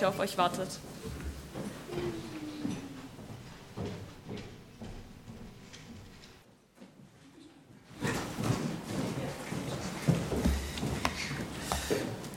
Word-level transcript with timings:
der 0.00 0.08
auf 0.08 0.18
euch 0.18 0.36
wartet. 0.36 0.66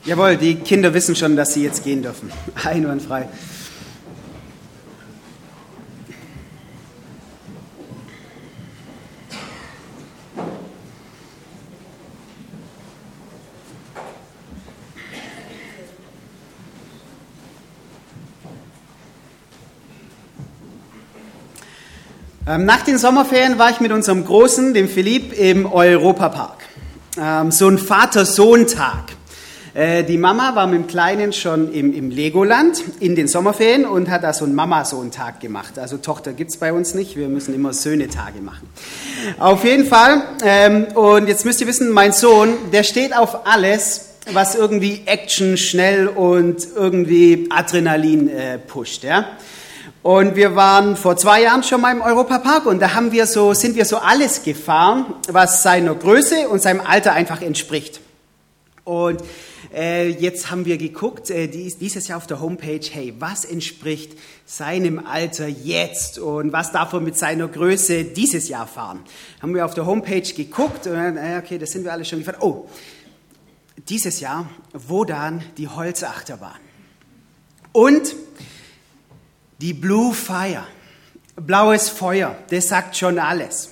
Jawohl, 0.04 0.36
die 0.36 0.54
Kinder 0.54 0.94
wissen 0.94 1.16
schon, 1.16 1.34
dass 1.34 1.54
sie 1.54 1.64
jetzt 1.64 1.82
gehen 1.82 2.02
dürfen. 2.02 2.30
Einwandfrei. 2.64 3.28
Nach 22.56 22.80
den 22.80 22.96
Sommerferien 22.96 23.58
war 23.58 23.70
ich 23.70 23.80
mit 23.80 23.92
unserem 23.92 24.24
Großen, 24.24 24.72
dem 24.72 24.88
Philipp, 24.88 25.38
im 25.38 25.66
Europapark. 25.70 26.56
Ähm, 27.20 27.50
so 27.50 27.68
ein 27.68 27.76
Vater-Sohn-Tag. 27.76 29.12
Äh, 29.74 30.02
die 30.04 30.16
Mama 30.16 30.54
war 30.54 30.66
mit 30.66 30.80
dem 30.80 30.86
Kleinen 30.86 31.34
schon 31.34 31.70
im, 31.74 31.92
im 31.92 32.08
Legoland 32.08 32.82
in 33.00 33.16
den 33.16 33.28
Sommerferien 33.28 33.84
und 33.84 34.08
hat 34.08 34.24
da 34.24 34.32
so 34.32 34.46
einen 34.46 34.54
Mama-Sohn-Tag 34.54 35.40
gemacht. 35.40 35.78
Also 35.78 35.98
Tochter 35.98 36.32
gibt's 36.32 36.56
bei 36.56 36.72
uns 36.72 36.94
nicht, 36.94 37.16
wir 37.16 37.28
müssen 37.28 37.54
immer 37.54 37.74
Söhne-Tage 37.74 38.40
machen. 38.40 38.66
Auf 39.38 39.62
jeden 39.64 39.84
Fall, 39.84 40.22
ähm, 40.42 40.84
und 40.94 41.28
jetzt 41.28 41.44
müsst 41.44 41.60
ihr 41.60 41.66
wissen, 41.66 41.90
mein 41.90 42.12
Sohn, 42.12 42.54
der 42.72 42.82
steht 42.82 43.14
auf 43.14 43.46
alles, 43.46 44.06
was 44.32 44.54
irgendwie 44.54 45.02
Action, 45.04 45.58
schnell 45.58 46.06
und 46.08 46.66
irgendwie 46.74 47.48
Adrenalin 47.50 48.30
äh, 48.30 48.58
pusht. 48.58 49.04
Ja? 49.04 49.26
Und 50.02 50.36
wir 50.36 50.54
waren 50.54 50.96
vor 50.96 51.16
zwei 51.16 51.42
Jahren 51.42 51.62
schon 51.64 51.80
mal 51.80 51.92
im 51.92 52.00
Europapark 52.00 52.66
und 52.66 52.78
da 52.80 52.94
haben 52.94 53.10
wir 53.10 53.26
so, 53.26 53.52
sind 53.52 53.74
wir 53.74 53.84
so 53.84 53.96
alles 53.96 54.42
gefahren, 54.42 55.06
was 55.28 55.62
seiner 55.62 55.94
Größe 55.94 56.48
und 56.48 56.62
seinem 56.62 56.80
Alter 56.80 57.12
einfach 57.12 57.42
entspricht. 57.42 58.00
Und 58.84 59.22
äh, 59.74 60.08
jetzt 60.08 60.50
haben 60.50 60.64
wir 60.64 60.78
geguckt, 60.78 61.30
äh, 61.30 61.48
dies, 61.48 61.78
dieses 61.78 62.08
Jahr 62.08 62.18
auf 62.18 62.26
der 62.26 62.40
Homepage, 62.40 62.80
hey, 62.90 63.12
was 63.18 63.44
entspricht 63.44 64.16
seinem 64.46 65.04
Alter 65.04 65.48
jetzt 65.48 66.18
und 66.18 66.52
was 66.52 66.72
darf 66.72 66.92
er 66.92 67.00
mit 67.00 67.18
seiner 67.18 67.48
Größe 67.48 68.04
dieses 68.04 68.48
Jahr 68.48 68.66
fahren? 68.66 69.00
Haben 69.42 69.54
wir 69.54 69.64
auf 69.64 69.74
der 69.74 69.84
Homepage 69.84 70.22
geguckt 70.22 70.86
und 70.86 70.94
dann, 70.94 71.16
äh, 71.16 71.40
okay, 71.44 71.58
das 71.58 71.72
sind 71.72 71.84
wir 71.84 71.92
alle 71.92 72.04
schon 72.04 72.20
gefahren. 72.20 72.38
Oh, 72.40 72.66
dieses 73.88 74.20
Jahr 74.20 74.48
Wodan 74.72 75.42
die 75.56 75.68
Holzachterbahn. 75.68 76.56
Und 77.72 78.14
die 79.58 79.74
Blue 79.74 80.14
Fire, 80.14 80.64
blaues 81.36 81.88
Feuer, 81.88 82.36
das 82.50 82.68
sagt 82.68 82.96
schon 82.96 83.18
alles. 83.18 83.70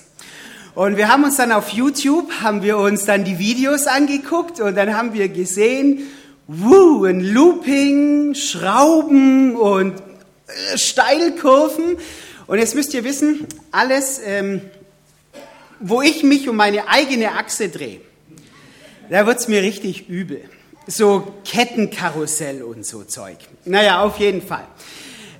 Und 0.75 0.95
wir 0.95 1.07
haben 1.07 1.23
uns 1.23 1.37
dann 1.37 1.51
auf 1.51 1.69
YouTube, 1.69 2.31
haben 2.41 2.61
wir 2.61 2.77
uns 2.77 3.05
dann 3.05 3.23
die 3.23 3.39
Videos 3.39 3.87
angeguckt 3.87 4.59
und 4.59 4.75
dann 4.75 4.95
haben 4.95 5.13
wir 5.13 5.27
gesehen, 5.29 6.07
wuh, 6.47 7.05
ein 7.05 7.21
Looping, 7.21 8.35
Schrauben 8.35 9.55
und 9.55 9.95
äh, 9.95 10.77
Steilkurven. 10.77 11.97
Und 12.45 12.59
jetzt 12.59 12.75
müsst 12.75 12.93
ihr 12.93 13.03
wissen, 13.03 13.47
alles, 13.71 14.21
ähm, 14.23 14.61
wo 15.79 16.01
ich 16.01 16.23
mich 16.23 16.47
um 16.47 16.55
meine 16.55 16.87
eigene 16.87 17.31
Achse 17.31 17.69
drehe, 17.69 18.01
da 19.09 19.25
wird's 19.25 19.47
mir 19.47 19.61
richtig 19.61 20.09
übel. 20.09 20.41
So 20.85 21.33
Kettenkarussell 21.43 22.61
und 22.61 22.85
so 22.85 23.03
Zeug. 23.03 23.37
Naja, 23.65 24.03
auf 24.03 24.19
jeden 24.19 24.41
Fall. 24.41 24.65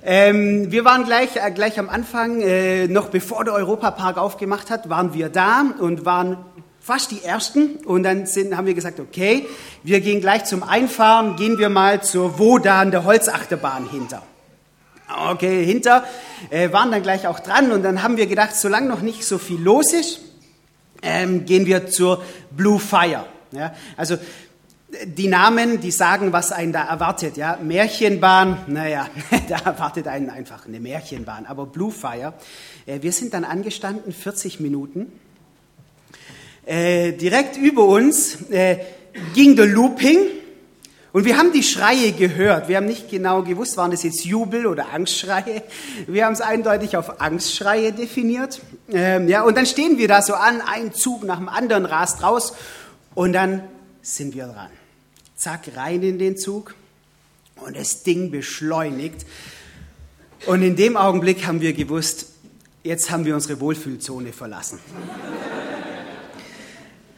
Ähm, 0.04 0.70
wir 0.70 0.84
waren 0.84 1.04
gleich, 1.04 1.36
äh, 1.36 1.50
gleich 1.50 1.78
am 1.78 1.88
Anfang, 1.88 2.40
äh, 2.40 2.86
noch 2.88 3.08
bevor 3.08 3.44
der 3.44 3.54
Europapark 3.54 4.16
aufgemacht 4.16 4.70
hat, 4.70 4.88
waren 4.88 5.12
wir 5.14 5.28
da 5.28 5.64
und 5.78 6.04
waren 6.04 6.38
fast 6.80 7.10
die 7.10 7.22
Ersten. 7.22 7.76
Und 7.84 8.04
dann 8.04 8.26
sind, 8.26 8.56
haben 8.56 8.66
wir 8.66 8.74
gesagt, 8.74 9.00
okay, 9.00 9.46
wir 9.82 10.00
gehen 10.00 10.20
gleich 10.20 10.44
zum 10.44 10.62
Einfahren, 10.62 11.36
gehen 11.36 11.58
wir 11.58 11.68
mal 11.68 12.02
zur 12.02 12.38
Wodan, 12.38 12.90
der 12.90 13.04
Holzachterbahn 13.04 13.90
hinter. 13.90 14.22
Okay, 15.30 15.64
hinter, 15.64 16.04
äh, 16.50 16.70
waren 16.72 16.90
dann 16.90 17.02
gleich 17.02 17.26
auch 17.26 17.40
dran 17.40 17.72
und 17.72 17.82
dann 17.82 18.02
haben 18.02 18.18
wir 18.18 18.26
gedacht, 18.26 18.54
solange 18.54 18.88
noch 18.88 19.00
nicht 19.00 19.24
so 19.24 19.38
viel 19.38 19.60
los 19.60 19.92
ist, 19.94 20.20
ähm, 21.02 21.46
gehen 21.46 21.64
wir 21.64 21.86
zur 21.88 22.22
Blue 22.50 22.78
Fire. 22.78 23.24
Ja, 23.50 23.72
also 23.96 24.16
die 25.04 25.28
Namen, 25.28 25.80
die 25.80 25.90
sagen, 25.90 26.32
was 26.32 26.50
einen 26.50 26.72
da 26.72 26.84
erwartet. 26.84 27.36
Ja? 27.36 27.58
Märchenbahn, 27.62 28.64
naja, 28.68 29.08
da 29.48 29.58
erwartet 29.58 30.08
einen 30.08 30.30
einfach 30.30 30.66
eine 30.66 30.80
Märchenbahn. 30.80 31.46
Aber 31.46 31.66
Blue 31.66 31.90
Fire, 31.90 32.34
äh, 32.86 33.02
wir 33.02 33.12
sind 33.12 33.34
dann 33.34 33.44
angestanden, 33.44 34.12
40 34.12 34.60
Minuten. 34.60 35.12
Äh, 36.64 37.12
direkt 37.12 37.56
über 37.56 37.84
uns 37.84 38.50
äh, 38.50 38.78
ging 39.34 39.56
der 39.56 39.66
Looping 39.66 40.18
und 41.12 41.24
wir 41.24 41.38
haben 41.38 41.52
die 41.52 41.62
Schreie 41.62 42.12
gehört. 42.12 42.68
Wir 42.68 42.76
haben 42.76 42.86
nicht 42.86 43.10
genau 43.10 43.42
gewusst, 43.42 43.76
waren 43.76 43.90
das 43.90 44.02
jetzt 44.02 44.24
Jubel 44.24 44.66
oder 44.66 44.92
Angstschreie. 44.92 45.62
Wir 46.06 46.26
haben 46.26 46.34
es 46.34 46.42
eindeutig 46.42 46.96
auf 46.96 47.20
Angstschreie 47.20 47.92
definiert. 47.92 48.60
Ähm, 48.92 49.28
ja, 49.28 49.42
und 49.42 49.56
dann 49.56 49.66
stehen 49.66 49.96
wir 49.98 50.08
da 50.08 50.20
so 50.20 50.34
an, 50.34 50.60
ein 50.60 50.92
Zug 50.92 51.24
nach 51.24 51.38
dem 51.38 51.48
anderen 51.48 51.86
rast 51.86 52.22
raus 52.22 52.54
und 53.14 53.32
dann 53.32 53.62
sind 54.02 54.34
wir 54.34 54.46
dran. 54.46 54.77
Zack, 55.38 55.70
rein 55.76 56.02
in 56.02 56.18
den 56.18 56.36
Zug 56.36 56.74
und 57.64 57.76
das 57.76 58.02
Ding 58.02 58.32
beschleunigt. 58.32 59.24
Und 60.46 60.62
in 60.62 60.74
dem 60.74 60.96
Augenblick 60.96 61.46
haben 61.46 61.60
wir 61.60 61.74
gewusst, 61.74 62.26
jetzt 62.82 63.08
haben 63.12 63.24
wir 63.24 63.36
unsere 63.36 63.60
Wohlfühlzone 63.60 64.32
verlassen. 64.32 64.80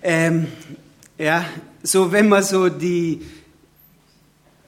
ähm, 0.03 0.49
ja, 1.17 1.47
so 1.83 2.13
wenn 2.13 2.29
man 2.29 2.43
so 2.43 2.69
die, 2.69 3.23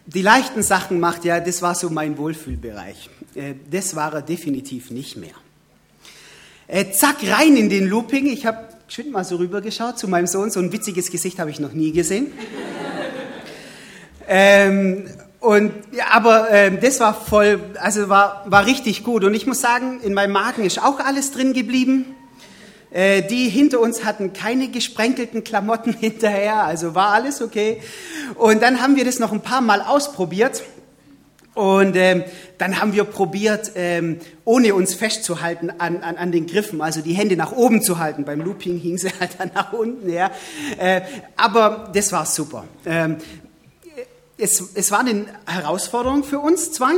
die 0.06 0.22
leichten 0.22 0.62
Sachen 0.62 0.98
macht, 0.98 1.26
ja, 1.26 1.38
das 1.38 1.60
war 1.60 1.74
so 1.74 1.90
mein 1.90 2.16
Wohlfühlbereich. 2.16 3.10
Äh, 3.34 3.54
das 3.70 3.94
war 3.94 4.14
er 4.14 4.22
definitiv 4.22 4.90
nicht 4.90 5.18
mehr. 5.18 5.34
Äh, 6.68 6.90
zack, 6.90 7.16
rein 7.28 7.56
in 7.58 7.68
den 7.68 7.86
Looping. 7.86 8.28
Ich 8.28 8.46
habe 8.46 8.66
schön 8.88 9.10
mal 9.10 9.24
so 9.24 9.36
rübergeschaut 9.36 9.98
zu 9.98 10.08
meinem 10.08 10.26
Sohn. 10.26 10.50
So 10.50 10.58
ein 10.58 10.72
witziges 10.72 11.10
Gesicht 11.10 11.38
habe 11.38 11.50
ich 11.50 11.60
noch 11.60 11.74
nie 11.74 11.92
gesehen. 11.92 12.32
Ähm, 14.34 15.10
und 15.40 15.72
ja, 15.92 16.04
aber 16.12 16.50
ähm, 16.50 16.78
das 16.80 17.00
war 17.00 17.12
voll, 17.12 17.60
also 17.78 18.08
war 18.08 18.44
war 18.46 18.64
richtig 18.64 19.04
gut. 19.04 19.24
Und 19.24 19.34
ich 19.34 19.46
muss 19.46 19.60
sagen, 19.60 20.00
in 20.02 20.14
meinem 20.14 20.32
Magen 20.32 20.64
ist 20.64 20.82
auch 20.82 21.00
alles 21.00 21.32
drin 21.32 21.52
geblieben. 21.52 22.14
Äh, 22.90 23.22
die 23.22 23.50
hinter 23.50 23.80
uns 23.80 24.04
hatten 24.04 24.32
keine 24.32 24.68
gesprenkelten 24.68 25.44
Klamotten 25.44 25.92
hinterher, 26.00 26.64
also 26.64 26.94
war 26.94 27.08
alles 27.08 27.42
okay. 27.42 27.82
Und 28.36 28.62
dann 28.62 28.80
haben 28.80 28.96
wir 28.96 29.04
das 29.04 29.18
noch 29.18 29.32
ein 29.32 29.42
paar 29.42 29.60
Mal 29.60 29.82
ausprobiert. 29.82 30.62
Und 31.54 31.96
ähm, 31.96 32.24
dann 32.56 32.80
haben 32.80 32.94
wir 32.94 33.04
probiert, 33.04 33.72
ähm, 33.74 34.20
ohne 34.46 34.74
uns 34.74 34.94
festzuhalten 34.94 35.68
an, 35.76 36.02
an, 36.02 36.16
an 36.16 36.32
den 36.32 36.46
Griffen, 36.46 36.80
also 36.80 37.02
die 37.02 37.12
Hände 37.12 37.36
nach 37.36 37.52
oben 37.52 37.82
zu 37.82 37.98
halten. 37.98 38.24
Beim 38.24 38.40
Looping 38.40 38.78
hing 38.78 38.96
sie 38.96 39.10
halt 39.20 39.32
dann 39.38 39.50
nach 39.54 39.74
unten. 39.74 40.10
Ja. 40.10 40.30
Äh, 40.78 41.02
aber 41.36 41.90
das 41.92 42.10
war 42.12 42.24
super. 42.24 42.64
Ähm, 42.86 43.18
es, 44.42 44.62
es 44.74 44.90
war 44.90 45.00
eine 45.00 45.26
Herausforderung 45.46 46.24
für 46.24 46.40
uns 46.40 46.72
zwei, 46.72 46.94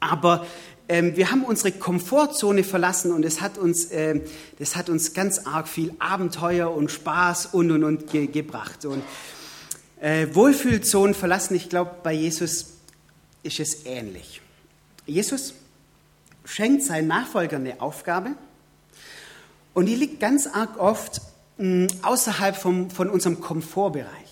aber 0.00 0.46
ähm, 0.88 1.16
wir 1.16 1.30
haben 1.30 1.44
unsere 1.44 1.72
Komfortzone 1.72 2.62
verlassen 2.62 3.12
und 3.12 3.24
es 3.24 3.40
hat 3.40 3.56
uns, 3.56 3.86
äh, 3.86 4.20
das 4.58 4.76
hat 4.76 4.90
uns 4.90 5.14
ganz 5.14 5.46
arg 5.46 5.66
viel 5.66 5.94
Abenteuer 5.98 6.70
und 6.74 6.90
Spaß 6.90 7.46
und 7.46 7.70
und 7.70 7.84
und 7.84 8.10
ge 8.10 8.26
gebracht. 8.26 8.84
Und 8.84 9.02
äh, 10.00 10.26
Wohlfühlzonen 10.32 11.14
verlassen, 11.14 11.54
ich 11.54 11.68
glaube, 11.68 11.92
bei 12.02 12.12
Jesus 12.12 12.74
ist 13.42 13.60
es 13.60 13.86
ähnlich. 13.86 14.42
Jesus 15.06 15.54
schenkt 16.44 16.82
seinen 16.82 17.08
Nachfolgern 17.08 17.64
eine 17.66 17.80
Aufgabe 17.80 18.32
und 19.72 19.86
die 19.86 19.94
liegt 19.94 20.20
ganz 20.20 20.46
arg 20.46 20.78
oft 20.78 21.22
mh, 21.56 21.86
außerhalb 22.02 22.56
vom, 22.56 22.90
von 22.90 23.08
unserem 23.08 23.40
Komfortbereich. 23.40 24.29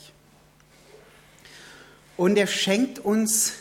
Und 2.19 2.37
er 2.37 2.49
schenkt 2.49 2.99
uns 2.99 3.53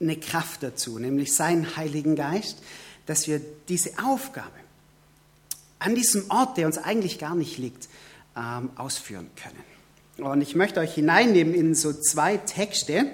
eine 0.00 0.16
Kraft 0.16 0.64
dazu, 0.64 0.98
nämlich 0.98 1.32
seinen 1.32 1.76
Heiligen 1.76 2.16
Geist, 2.16 2.58
dass 3.06 3.28
wir 3.28 3.40
diese 3.68 3.92
Aufgabe 4.04 4.50
an 5.78 5.94
diesem 5.94 6.28
Ort, 6.28 6.58
der 6.58 6.66
uns 6.66 6.76
eigentlich 6.76 7.20
gar 7.20 7.36
nicht 7.36 7.58
liegt, 7.58 7.88
ähm, 8.36 8.70
ausführen 8.74 9.30
können. 9.36 10.28
Und 10.28 10.40
ich 10.40 10.56
möchte 10.56 10.80
euch 10.80 10.92
hineinnehmen 10.92 11.54
in 11.54 11.76
so 11.76 11.92
zwei 11.92 12.36
Texte 12.36 13.06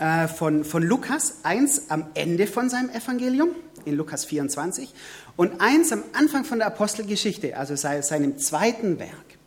äh, 0.00 0.26
von, 0.26 0.64
von 0.64 0.82
Lukas, 0.82 1.44
eins 1.44 1.90
am 1.90 2.06
Ende 2.14 2.48
von 2.48 2.68
seinem 2.68 2.90
Evangelium, 2.90 3.50
in 3.84 3.94
Lukas 3.94 4.24
24, 4.24 4.92
und 5.36 5.60
eins 5.60 5.92
am 5.92 6.02
Anfang 6.12 6.44
von 6.44 6.58
der 6.58 6.66
Apostelgeschichte, 6.66 7.56
also 7.56 7.76
seinem 7.76 8.38
zweiten 8.38 8.98
Werk. 8.98 9.38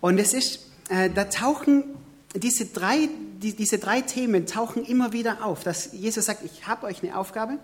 Und 0.00 0.18
es 0.18 0.34
ist, 0.34 0.66
äh, 0.88 1.08
da 1.08 1.24
tauchen 1.26 1.84
diese 2.34 2.66
drei, 2.66 3.08
die, 3.42 3.54
diese 3.54 3.78
drei 3.78 4.00
Themen 4.00 4.46
tauchen 4.46 4.84
immer 4.84 5.12
wieder 5.12 5.44
auf, 5.44 5.64
dass 5.64 5.92
Jesus 5.92 6.26
sagt, 6.26 6.44
ich 6.44 6.66
habe 6.66 6.86
euch 6.86 7.02
eine 7.02 7.16
Aufgabe, 7.16 7.58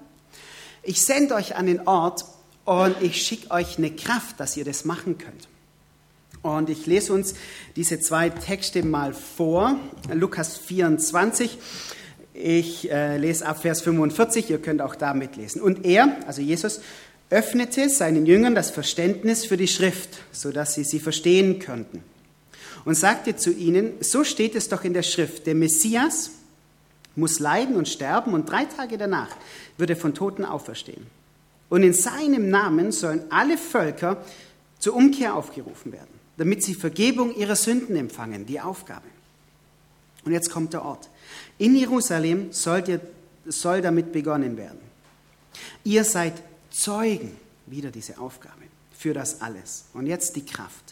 ich 0.83 1.03
sende 1.03 1.35
euch 1.35 1.57
an 1.57 1.67
den 1.67 1.87
Ort 1.87 2.25
und 2.65 3.01
ich 3.01 3.23
schicke 3.23 3.51
euch 3.51 3.79
eine 3.79 3.91
Kraft, 3.91 4.41
dass 4.41 4.57
ihr 4.57 4.65
das 4.65 4.85
machen 4.85 5.19
könnt. 5.19 5.49
Und 6.43 6.71
ich 6.71 6.87
lese 6.87 7.13
uns 7.13 7.35
diese 7.77 7.99
zwei 7.99 8.31
Texte 8.31 8.85
mal 8.85 9.13
vor. 9.13 9.77
Lukas 10.13 10.57
24. 10.57 11.59
Ich 12.35 12.91
äh, 12.91 13.17
lese 13.17 13.47
ab 13.47 13.63
Vers 13.63 13.81
45, 13.83 14.49
ihr 14.51 14.63
könnt 14.63 14.81
auch 14.81 14.95
da 14.95 15.13
mitlesen. 15.13 15.61
Und 15.61 15.85
er, 15.85 16.17
also 16.27 16.41
Jesus, 16.41 16.81
öffnete 17.31 17.89
seinen 17.89 18.27
Jüngern 18.27 18.55
das 18.55 18.71
Verständnis 18.71 19.45
für 19.45 19.57
die 19.57 19.67
Schrift, 19.67 20.11
sodass 20.31 20.75
sie 20.75 20.85
sie 20.85 21.01
verstehen 21.01 21.59
könnten. 21.59 22.05
Und 22.85 22.95
sagte 22.95 23.37
zu 23.37 23.53
ihnen, 23.53 23.93
so 24.01 24.25
steht 24.25 24.55
es 24.55 24.69
doch 24.69 24.85
in 24.85 24.95
der 24.95 25.03
Schrift, 25.03 25.47
der 25.47 25.55
Messias 25.55 26.31
muss 27.17 27.41
leiden 27.41 27.77
und 27.77 27.89
sterben 27.89 28.33
und 28.33 28.49
drei 28.49 28.65
Tage 28.65 28.97
danach 28.97 29.31
wird 29.77 29.91
er 29.91 29.97
von 29.97 30.15
Toten 30.15 30.45
auferstehen. 30.45 31.07
Und 31.69 31.83
in 31.83 31.93
seinem 31.93 32.49
Namen 32.49 32.93
sollen 32.93 33.25
alle 33.31 33.59
Völker 33.59 34.25
zur 34.79 34.95
Umkehr 34.95 35.35
aufgerufen 35.35 35.93
werden 35.93 36.19
damit 36.39 36.63
sie 36.63 36.75
Vergebung 36.75 37.35
ihrer 37.35 37.57
Sünden 37.57 37.97
empfangen, 37.97 38.47
die 38.47 38.61
Aufgabe. 38.61 39.07
Und 40.25 40.33
jetzt 40.33 40.51
kommt 40.51 40.73
der 40.73 40.85
Ort. 40.85 41.11
In 41.59 41.75
Jerusalem 41.77 42.53
sollt 42.53 42.89
ihr, 42.89 43.01
soll 43.45 43.83
damit 43.83 44.13
begonnen 44.13 44.57
werden. 44.57 44.79
Ihr 45.85 46.05
seid 46.05 46.35
Zeugen, 46.71 47.37
wieder 47.67 47.91
diese 47.91 48.19
Aufgabe, 48.19 48.63
für 48.97 49.13
das 49.13 49.43
alles. 49.43 49.87
Und 49.95 50.07
jetzt 50.07 50.37
die 50.37 50.47
Kraft. 50.47 50.88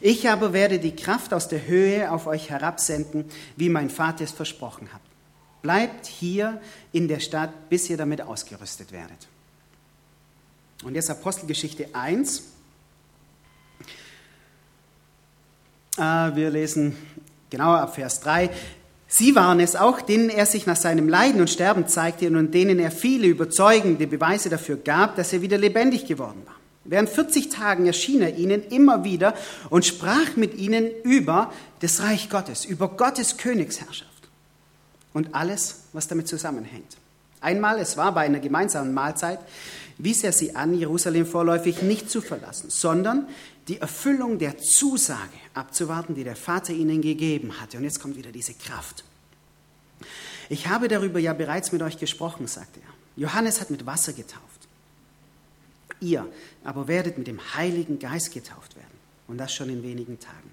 Ich 0.00 0.28
aber 0.28 0.52
werde 0.52 0.78
die 0.78 0.94
Kraft 0.94 1.32
aus 1.32 1.48
der 1.48 1.66
Höhe 1.66 2.10
auf 2.10 2.26
euch 2.26 2.50
herabsenden, 2.50 3.24
wie 3.56 3.68
mein 3.68 3.90
Vater 3.90 4.24
es 4.24 4.32
versprochen 4.32 4.92
hat. 4.92 5.00
Bleibt 5.62 6.06
hier 6.06 6.60
in 6.92 7.08
der 7.08 7.20
Stadt, 7.20 7.68
bis 7.68 7.90
ihr 7.90 7.96
damit 7.96 8.20
ausgerüstet 8.22 8.92
werdet. 8.92 9.28
Und 10.84 10.94
jetzt 10.94 11.10
Apostelgeschichte 11.10 11.88
1, 11.94 12.42
Ah, 15.98 16.30
wir 16.34 16.50
lesen 16.50 16.94
genauer 17.48 17.78
ab 17.78 17.94
Vers 17.94 18.20
3. 18.20 18.50
Sie 19.08 19.34
waren 19.34 19.60
es 19.60 19.76
auch, 19.76 20.02
denen 20.02 20.28
er 20.28 20.44
sich 20.44 20.66
nach 20.66 20.76
seinem 20.76 21.08
Leiden 21.08 21.40
und 21.40 21.48
Sterben 21.48 21.88
zeigte 21.88 22.26
und 22.26 22.52
denen 22.52 22.78
er 22.78 22.90
viele 22.90 23.26
überzeugende 23.28 24.06
Beweise 24.06 24.50
dafür 24.50 24.76
gab, 24.76 25.16
dass 25.16 25.32
er 25.32 25.40
wieder 25.40 25.56
lebendig 25.56 26.06
geworden 26.06 26.42
war. 26.44 26.55
Während 26.88 27.08
40 27.08 27.48
Tagen 27.48 27.86
erschien 27.86 28.22
er 28.22 28.36
ihnen 28.36 28.62
immer 28.62 29.04
wieder 29.04 29.34
und 29.70 29.84
sprach 29.84 30.36
mit 30.36 30.54
ihnen 30.54 30.90
über 31.02 31.52
das 31.80 32.00
Reich 32.02 32.30
Gottes, 32.30 32.64
über 32.64 32.88
Gottes 32.88 33.36
Königsherrschaft 33.36 34.10
und 35.12 35.34
alles, 35.34 35.84
was 35.92 36.08
damit 36.08 36.28
zusammenhängt. 36.28 36.96
Einmal, 37.40 37.78
es 37.78 37.96
war 37.96 38.12
bei 38.12 38.22
einer 38.22 38.40
gemeinsamen 38.40 38.92
Mahlzeit, 38.94 39.38
wies 39.98 40.24
er 40.24 40.32
sie 40.32 40.56
an, 40.56 40.74
Jerusalem 40.74 41.26
vorläufig 41.26 41.82
nicht 41.82 42.10
zu 42.10 42.20
verlassen, 42.20 42.70
sondern 42.70 43.28
die 43.68 43.80
Erfüllung 43.80 44.38
der 44.38 44.58
Zusage 44.58 45.32
abzuwarten, 45.54 46.14
die 46.14 46.24
der 46.24 46.36
Vater 46.36 46.72
ihnen 46.72 47.02
gegeben 47.02 47.60
hatte. 47.60 47.78
Und 47.78 47.84
jetzt 47.84 48.00
kommt 48.00 48.16
wieder 48.16 48.30
diese 48.30 48.54
Kraft. 48.54 49.04
Ich 50.48 50.68
habe 50.68 50.88
darüber 50.88 51.18
ja 51.18 51.32
bereits 51.32 51.72
mit 51.72 51.82
euch 51.82 51.98
gesprochen, 51.98 52.46
sagte 52.46 52.80
er. 52.80 53.22
Johannes 53.22 53.60
hat 53.60 53.70
mit 53.70 53.86
Wasser 53.86 54.12
getauft. 54.12 54.55
Ihr 56.00 56.26
aber 56.64 56.88
werdet 56.88 57.18
mit 57.18 57.26
dem 57.26 57.40
Heiligen 57.54 57.98
Geist 57.98 58.32
getauft 58.32 58.76
werden. 58.76 58.86
Und 59.28 59.38
das 59.38 59.52
schon 59.52 59.70
in 59.70 59.82
wenigen 59.82 60.20
Tagen. 60.20 60.50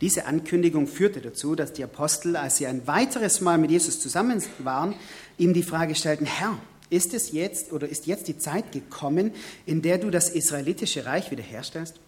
Diese 0.00 0.26
Ankündigung 0.26 0.86
führte 0.86 1.20
dazu, 1.20 1.54
dass 1.54 1.72
die 1.72 1.84
Apostel, 1.84 2.36
als 2.36 2.56
sie 2.56 2.66
ein 2.66 2.86
weiteres 2.86 3.40
Mal 3.40 3.58
mit 3.58 3.70
Jesus 3.70 4.00
zusammen 4.00 4.42
waren, 4.58 4.94
ihm 5.38 5.54
die 5.54 5.62
Frage 5.62 5.94
stellten, 5.94 6.26
Herr, 6.26 6.58
ist 6.90 7.14
es 7.14 7.32
jetzt 7.32 7.72
oder 7.72 7.88
ist 7.88 8.06
jetzt 8.06 8.28
die 8.28 8.36
Zeit 8.36 8.72
gekommen, 8.72 9.32
in 9.64 9.80
der 9.80 9.98
du 9.98 10.10
das 10.10 10.28
israelitische 10.28 11.06
Reich 11.06 11.30
wiederherstellst? 11.30 12.00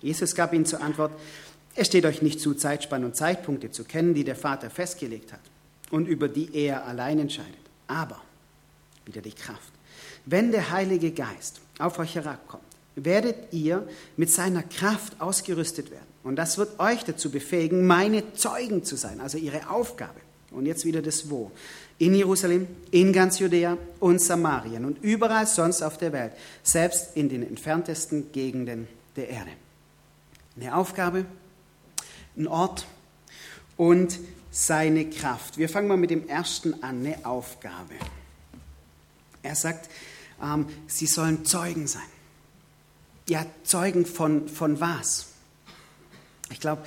Jesus 0.00 0.34
gab 0.34 0.52
ihnen 0.52 0.66
zur 0.66 0.80
Antwort, 0.80 1.12
es 1.74 1.88
steht 1.88 2.06
euch 2.06 2.22
nicht 2.22 2.40
zu, 2.40 2.54
Zeitspannen 2.54 3.06
und 3.06 3.16
Zeitpunkte 3.16 3.70
zu 3.70 3.84
kennen, 3.84 4.14
die 4.14 4.24
der 4.24 4.36
Vater 4.36 4.70
festgelegt 4.70 5.32
hat 5.32 5.40
und 5.90 6.08
über 6.08 6.28
die 6.28 6.54
er 6.54 6.86
allein 6.86 7.18
entscheidet. 7.18 7.54
Aber, 7.86 8.20
wieder 9.04 9.20
die 9.20 9.32
Kraft, 9.32 9.72
wenn 10.26 10.52
der 10.52 10.70
Heilige 10.70 11.12
Geist 11.12 11.60
auf 11.78 11.98
euch 11.98 12.14
herabkommt, 12.16 12.62
werdet 12.96 13.52
ihr 13.52 13.86
mit 14.16 14.30
seiner 14.30 14.62
Kraft 14.62 15.20
ausgerüstet 15.20 15.90
werden. 15.90 16.06
Und 16.24 16.36
das 16.36 16.58
wird 16.58 16.80
euch 16.80 17.04
dazu 17.04 17.30
befähigen, 17.30 17.86
meine 17.86 18.34
Zeugen 18.34 18.84
zu 18.84 18.96
sein, 18.96 19.20
also 19.20 19.38
ihre 19.38 19.70
Aufgabe. 19.70 20.20
Und 20.50 20.66
jetzt 20.66 20.84
wieder 20.84 21.02
das 21.02 21.30
Wo 21.30 21.52
in 21.98 22.14
Jerusalem, 22.14 22.66
in 22.90 23.12
ganz 23.12 23.38
Judäa 23.38 23.78
und 24.00 24.20
Samarien 24.20 24.84
und 24.84 25.02
überall 25.02 25.46
sonst 25.46 25.82
auf 25.82 25.98
der 25.98 26.12
Welt, 26.12 26.32
selbst 26.62 27.16
in 27.16 27.28
den 27.28 27.46
entferntesten 27.46 28.32
Gegenden 28.32 28.86
der 29.16 29.28
Erde. 29.30 29.50
Eine 30.56 30.74
Aufgabe, 30.76 31.24
ein 32.36 32.48
Ort 32.48 32.86
und 33.76 34.18
seine 34.50 35.08
Kraft. 35.08 35.58
Wir 35.58 35.68
fangen 35.68 35.88
mal 35.88 35.96
mit 35.96 36.10
dem 36.10 36.28
ersten 36.28 36.82
an, 36.82 37.04
eine 37.04 37.24
Aufgabe. 37.24 37.94
Er 39.42 39.54
sagt, 39.54 39.88
ähm, 40.42 40.66
sie 40.86 41.06
sollen 41.06 41.44
Zeugen 41.44 41.86
sein. 41.86 42.02
Ja, 43.28 43.44
Zeugen 43.64 44.06
von, 44.06 44.48
von 44.48 44.80
was? 44.80 45.28
Ich 46.50 46.60
glaube, 46.60 46.82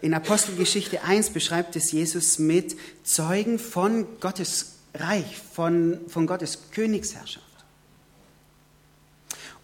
in 0.00 0.14
Apostelgeschichte 0.14 1.02
1 1.02 1.30
beschreibt 1.30 1.76
es 1.76 1.92
Jesus 1.92 2.38
mit 2.38 2.76
Zeugen 3.04 3.58
von 3.58 4.06
Gottes 4.20 4.72
Reich, 4.94 5.38
von, 5.38 6.00
von 6.08 6.26
Gottes 6.26 6.70
Königsherrschaft. 6.72 7.46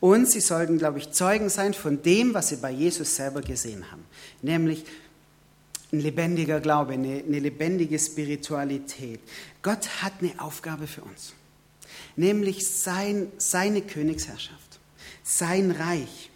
Und 0.00 0.30
sie 0.30 0.40
sollten, 0.40 0.78
glaube 0.78 0.98
ich, 0.98 1.10
Zeugen 1.10 1.48
sein 1.48 1.74
von 1.74 2.02
dem, 2.02 2.34
was 2.34 2.48
sie 2.48 2.56
bei 2.56 2.70
Jesus 2.70 3.16
selber 3.16 3.40
gesehen 3.40 3.90
haben, 3.90 4.04
nämlich 4.42 4.84
ein 5.92 6.00
lebendiger 6.00 6.60
Glaube, 6.60 6.92
eine, 6.92 7.24
eine 7.26 7.38
lebendige 7.40 7.98
Spiritualität. 7.98 9.20
Gott 9.62 10.02
hat 10.02 10.12
eine 10.20 10.38
Aufgabe 10.38 10.86
für 10.86 11.02
uns, 11.02 11.32
nämlich 12.18 12.68
sein, 12.68 13.28
seine 13.38 13.80
Königsherrschaft, 13.80 14.80
sein 15.22 15.70
Reich. 15.70 16.30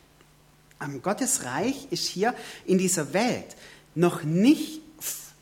Gottes 1.03 1.45
Reich 1.45 1.89
ist 1.91 2.07
hier 2.07 2.35
in 2.67 2.79
dieser 2.79 3.13
Welt 3.13 3.57
noch 3.95 4.23
nicht 4.23 4.81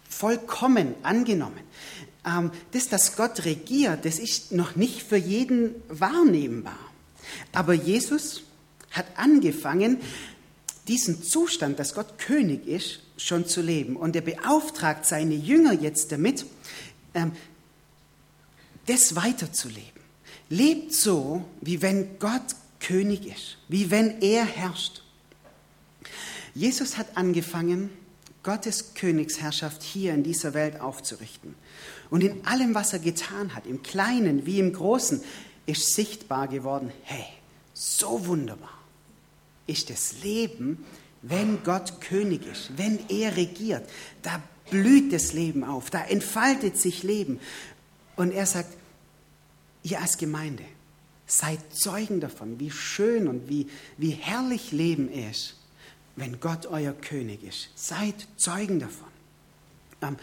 vollkommen 0.08 0.94
angenommen. 1.02 1.60
Ähm, 2.26 2.50
das, 2.72 2.88
dass 2.88 3.16
Gott 3.16 3.44
regiert, 3.44 4.04
das 4.04 4.18
ist 4.18 4.52
noch 4.52 4.76
nicht 4.76 5.02
für 5.02 5.16
jeden 5.16 5.74
wahrnehmbar. 5.88 6.78
Aber 7.52 7.72
Jesus 7.72 8.42
hat 8.90 9.06
angefangen, 9.16 9.98
diesen 10.88 11.22
Zustand, 11.22 11.78
dass 11.78 11.94
Gott 11.94 12.18
König 12.18 12.66
ist, 12.66 13.00
schon 13.16 13.46
zu 13.46 13.62
leben. 13.62 13.96
Und 13.96 14.16
er 14.16 14.22
beauftragt 14.22 15.06
seine 15.06 15.34
Jünger 15.34 15.72
jetzt 15.72 16.12
damit, 16.12 16.44
ähm, 17.14 17.32
das 18.86 19.14
weiterzuleben. 19.14 19.99
Lebt 20.50 20.92
so, 20.92 21.44
wie 21.60 21.80
wenn 21.80 22.18
Gott 22.18 22.42
König 22.80 23.26
ist, 23.26 23.56
wie 23.68 23.90
wenn 23.90 24.20
er 24.20 24.44
herrscht. 24.44 25.02
Jesus 26.54 26.98
hat 26.98 27.16
angefangen, 27.16 27.90
Gottes 28.42 28.94
Königsherrschaft 28.94 29.82
hier 29.82 30.12
in 30.12 30.22
dieser 30.22 30.52
Welt 30.52 30.80
aufzurichten. 30.80 31.54
Und 32.10 32.24
in 32.24 32.44
allem, 32.46 32.74
was 32.74 32.92
er 32.92 32.98
getan 32.98 33.54
hat, 33.54 33.66
im 33.66 33.82
Kleinen 33.82 34.44
wie 34.44 34.58
im 34.58 34.72
Großen, 34.72 35.22
ist 35.66 35.94
sichtbar 35.94 36.48
geworden, 36.48 36.90
hey, 37.04 37.26
so 37.74 38.26
wunderbar 38.26 38.78
ist 39.66 39.88
das 39.88 40.22
Leben, 40.24 40.84
wenn 41.22 41.62
Gott 41.62 42.00
König 42.00 42.44
ist, 42.46 42.76
wenn 42.76 42.98
er 43.08 43.36
regiert. 43.36 43.88
Da 44.22 44.42
blüht 44.70 45.12
das 45.12 45.32
Leben 45.32 45.62
auf, 45.62 45.90
da 45.90 46.02
entfaltet 46.02 46.76
sich 46.76 47.02
Leben. 47.02 47.38
Und 48.16 48.32
er 48.32 48.46
sagt, 48.46 48.74
ihr 49.82 50.00
als 50.00 50.18
Gemeinde, 50.18 50.64
seid 51.26 51.60
Zeugen 51.72 52.20
davon, 52.20 52.58
wie 52.58 52.70
schön 52.70 53.28
und 53.28 53.48
wie, 53.48 53.68
wie 53.96 54.10
herrlich 54.10 54.72
Leben 54.72 55.10
ist 55.10 55.54
wenn 56.20 56.38
Gott 56.38 56.66
euer 56.66 56.92
König 56.92 57.42
ist. 57.42 57.70
Seid 57.74 58.26
Zeugen 58.36 58.78
davon. 58.78 59.08
Ähm, 60.02 60.16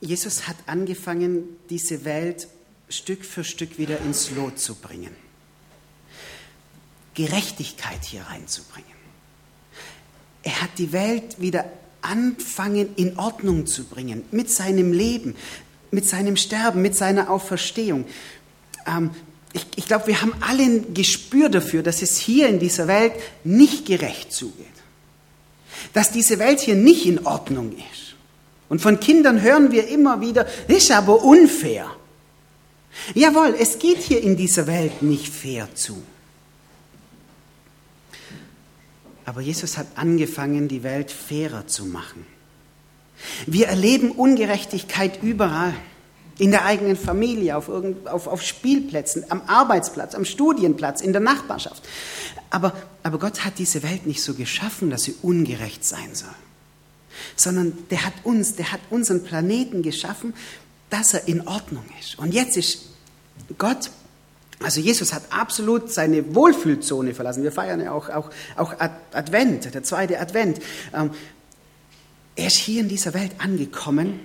Jesus 0.00 0.46
hat 0.46 0.56
angefangen, 0.66 1.44
diese 1.70 2.04
Welt 2.04 2.46
Stück 2.88 3.24
für 3.24 3.44
Stück 3.44 3.78
wieder 3.78 3.98
ins 4.00 4.30
Lot 4.30 4.58
zu 4.58 4.74
bringen. 4.74 5.14
Gerechtigkeit 7.14 8.04
hier 8.04 8.22
reinzubringen. 8.22 8.86
Er 10.42 10.62
hat 10.62 10.70
die 10.78 10.92
Welt 10.92 11.40
wieder 11.40 11.70
anfangen 12.00 12.94
in 12.94 13.18
Ordnung 13.18 13.66
zu 13.66 13.84
bringen 13.84 14.24
mit 14.30 14.50
seinem 14.50 14.92
Leben, 14.92 15.34
mit 15.90 16.08
seinem 16.08 16.36
Sterben, 16.36 16.82
mit 16.82 16.94
seiner 16.94 17.30
Auferstehung. 17.30 18.04
Ähm, 18.86 19.10
ich, 19.52 19.66
ich 19.76 19.86
glaube, 19.86 20.06
wir 20.08 20.20
haben 20.20 20.34
alle 20.40 20.62
ein 20.62 20.94
Gespür 20.94 21.48
dafür, 21.48 21.82
dass 21.82 22.02
es 22.02 22.18
hier 22.18 22.48
in 22.48 22.58
dieser 22.58 22.86
Welt 22.86 23.12
nicht 23.44 23.86
gerecht 23.86 24.32
zugeht. 24.32 24.66
Dass 25.94 26.10
diese 26.10 26.38
Welt 26.38 26.60
hier 26.60 26.74
nicht 26.74 27.06
in 27.06 27.26
Ordnung 27.26 27.72
ist. 27.72 28.14
Und 28.68 28.80
von 28.80 29.00
Kindern 29.00 29.40
hören 29.40 29.72
wir 29.72 29.88
immer 29.88 30.20
wieder, 30.20 30.46
ist 30.68 30.90
aber 30.90 31.22
unfair. 31.22 31.90
Jawohl, 33.14 33.54
es 33.58 33.78
geht 33.78 33.98
hier 33.98 34.22
in 34.22 34.36
dieser 34.36 34.66
Welt 34.66 35.02
nicht 35.02 35.28
fair 35.28 35.68
zu. 35.74 36.02
Aber 39.24 39.40
Jesus 39.40 39.78
hat 39.78 39.86
angefangen, 39.94 40.68
die 40.68 40.82
Welt 40.82 41.10
fairer 41.10 41.66
zu 41.66 41.86
machen. 41.86 42.26
Wir 43.46 43.68
erleben 43.68 44.12
Ungerechtigkeit 44.12 45.22
überall. 45.22 45.74
In 46.38 46.52
der 46.52 46.64
eigenen 46.64 46.96
Familie, 46.96 47.56
auf, 47.56 47.68
auf, 47.68 48.28
auf 48.28 48.42
Spielplätzen, 48.42 49.24
am 49.28 49.42
Arbeitsplatz, 49.48 50.14
am 50.14 50.24
Studienplatz, 50.24 51.00
in 51.00 51.12
der 51.12 51.20
Nachbarschaft. 51.20 51.82
Aber, 52.50 52.74
aber 53.02 53.18
Gott 53.18 53.44
hat 53.44 53.58
diese 53.58 53.82
Welt 53.82 54.06
nicht 54.06 54.22
so 54.22 54.34
geschaffen, 54.34 54.88
dass 54.90 55.02
sie 55.02 55.16
ungerecht 55.22 55.84
sein 55.84 56.14
soll. 56.14 56.28
Sondern 57.34 57.76
der 57.90 58.04
hat 58.04 58.12
uns, 58.22 58.54
der 58.54 58.70
hat 58.70 58.80
unseren 58.90 59.24
Planeten 59.24 59.82
geschaffen, 59.82 60.32
dass 60.90 61.12
er 61.12 61.26
in 61.26 61.46
Ordnung 61.48 61.84
ist. 62.00 62.18
Und 62.20 62.32
jetzt 62.32 62.56
ist 62.56 62.86
Gott, 63.58 63.90
also 64.60 64.80
Jesus 64.80 65.12
hat 65.12 65.22
absolut 65.30 65.92
seine 65.92 66.34
Wohlfühlzone 66.34 67.14
verlassen. 67.14 67.42
Wir 67.42 67.52
feiern 67.52 67.80
ja 67.80 67.92
auch, 67.92 68.08
auch, 68.08 68.30
auch 68.56 68.74
Advent, 69.12 69.72
der 69.72 69.82
zweite 69.82 70.18
Advent. 70.18 70.60
Er 72.38 72.46
ist 72.46 72.56
hier 72.56 72.80
in 72.82 72.88
dieser 72.88 73.14
Welt 73.14 73.32
angekommen 73.38 74.20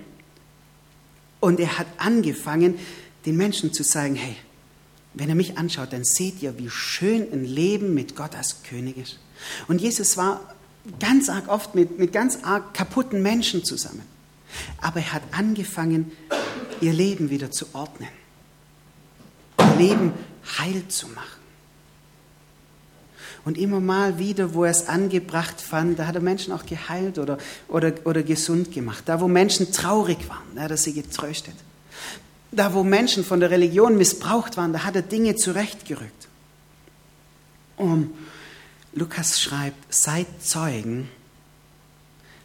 und 1.40 1.58
er 1.58 1.78
hat 1.78 1.88
angefangen, 1.96 2.78
den 3.26 3.36
Menschen 3.36 3.72
zu 3.72 3.82
sagen, 3.82 4.14
hey, 4.14 4.36
wenn 5.14 5.28
ihr 5.28 5.34
mich 5.34 5.58
anschaut, 5.58 5.92
dann 5.92 6.04
seht 6.04 6.40
ihr, 6.40 6.56
wie 6.56 6.70
schön 6.70 7.26
ein 7.32 7.44
Leben 7.44 7.92
mit 7.92 8.14
Gott 8.14 8.36
als 8.36 8.62
König 8.62 8.98
ist. 8.98 9.18
Und 9.66 9.80
Jesus 9.80 10.16
war 10.16 10.54
ganz 11.00 11.28
arg 11.28 11.48
oft 11.48 11.74
mit, 11.74 11.98
mit 11.98 12.12
ganz 12.12 12.44
arg 12.44 12.72
kaputten 12.72 13.20
Menschen 13.20 13.64
zusammen. 13.64 14.02
Aber 14.80 15.00
er 15.00 15.12
hat 15.12 15.22
angefangen, 15.32 16.12
ihr 16.80 16.92
Leben 16.92 17.30
wieder 17.30 17.50
zu 17.50 17.66
ordnen. 17.72 18.10
Ihr 19.58 19.88
Leben 19.88 20.12
heil 20.60 20.86
zu 20.86 21.08
machen. 21.08 21.43
Und 23.44 23.58
immer 23.58 23.80
mal 23.80 24.18
wieder, 24.18 24.54
wo 24.54 24.64
er 24.64 24.70
es 24.70 24.88
angebracht 24.88 25.60
fand, 25.60 25.98
da 25.98 26.06
hat 26.06 26.14
er 26.14 26.22
Menschen 26.22 26.52
auch 26.52 26.64
geheilt 26.64 27.18
oder, 27.18 27.36
oder, 27.68 27.92
oder 28.04 28.22
gesund 28.22 28.72
gemacht. 28.72 29.04
Da, 29.06 29.20
wo 29.20 29.28
Menschen 29.28 29.70
traurig 29.70 30.28
waren, 30.28 30.54
da 30.54 30.62
hat 30.62 30.70
er 30.70 30.76
sie 30.78 30.94
getröstet. 30.94 31.54
Da, 32.52 32.72
wo 32.72 32.84
Menschen 32.84 33.24
von 33.24 33.40
der 33.40 33.50
Religion 33.50 33.98
missbraucht 33.98 34.56
waren, 34.56 34.72
da 34.72 34.84
hat 34.84 34.96
er 34.96 35.02
Dinge 35.02 35.36
zurechtgerückt. 35.36 36.28
Und 37.76 38.14
Lukas 38.94 39.40
schreibt, 39.40 39.92
seid 39.92 40.26
Zeugen 40.40 41.08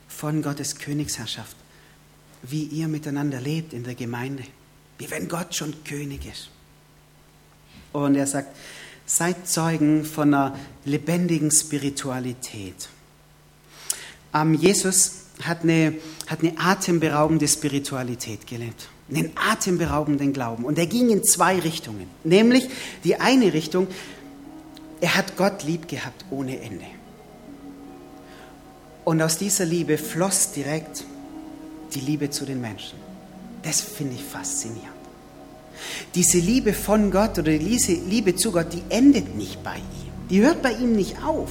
von 0.07 0.41
Gottes 0.41 0.77
Königsherrschaft, 0.77 1.55
wie 2.41 2.63
ihr 2.63 2.87
miteinander 2.87 3.39
lebt 3.39 3.71
in 3.71 3.83
der 3.83 3.95
Gemeinde, 3.95 4.43
wie 4.97 5.09
wenn 5.11 5.29
Gott 5.29 5.55
schon 5.55 5.83
König 5.85 6.25
ist. 6.25 6.49
Und 7.93 8.15
er 8.15 8.27
sagt, 8.27 8.55
seid 9.09 9.47
Zeugen 9.47 10.05
von 10.05 10.33
einer 10.33 10.55
lebendigen 10.85 11.49
Spiritualität. 11.49 12.89
Ähm, 14.35 14.53
Jesus 14.53 15.23
hat 15.41 15.63
eine, 15.63 15.95
hat 16.27 16.41
eine 16.41 16.53
atemberaubende 16.59 17.47
Spiritualität 17.47 18.45
gelebt, 18.45 18.87
einen 19.09 19.31
atemberaubenden 19.35 20.31
Glauben. 20.31 20.63
Und 20.63 20.77
er 20.77 20.85
ging 20.85 21.09
in 21.09 21.23
zwei 21.23 21.57
Richtungen. 21.57 22.07
Nämlich 22.23 22.69
die 23.03 23.15
eine 23.15 23.51
Richtung, 23.51 23.87
er 25.01 25.15
hat 25.15 25.35
Gott 25.37 25.63
lieb 25.63 25.87
gehabt 25.87 26.25
ohne 26.29 26.61
Ende. 26.61 26.85
Und 29.05 29.23
aus 29.23 29.39
dieser 29.39 29.65
Liebe 29.65 29.97
floss 29.97 30.51
direkt 30.51 31.03
die 31.95 32.01
Liebe 32.01 32.29
zu 32.29 32.45
den 32.45 32.61
Menschen. 32.61 32.99
Das 33.63 33.81
finde 33.81 34.15
ich 34.15 34.23
faszinierend. 34.23 34.98
Diese 36.15 36.37
Liebe 36.37 36.73
von 36.73 37.11
Gott 37.11 37.37
oder 37.37 37.57
diese 37.57 37.93
Liebe 37.93 38.35
zu 38.35 38.51
Gott, 38.51 38.67
die 38.73 38.83
endet 38.89 39.35
nicht 39.35 39.63
bei 39.63 39.75
ihm. 39.75 40.11
Die 40.29 40.41
hört 40.41 40.61
bei 40.61 40.73
ihm 40.73 40.95
nicht 40.95 41.23
auf, 41.23 41.49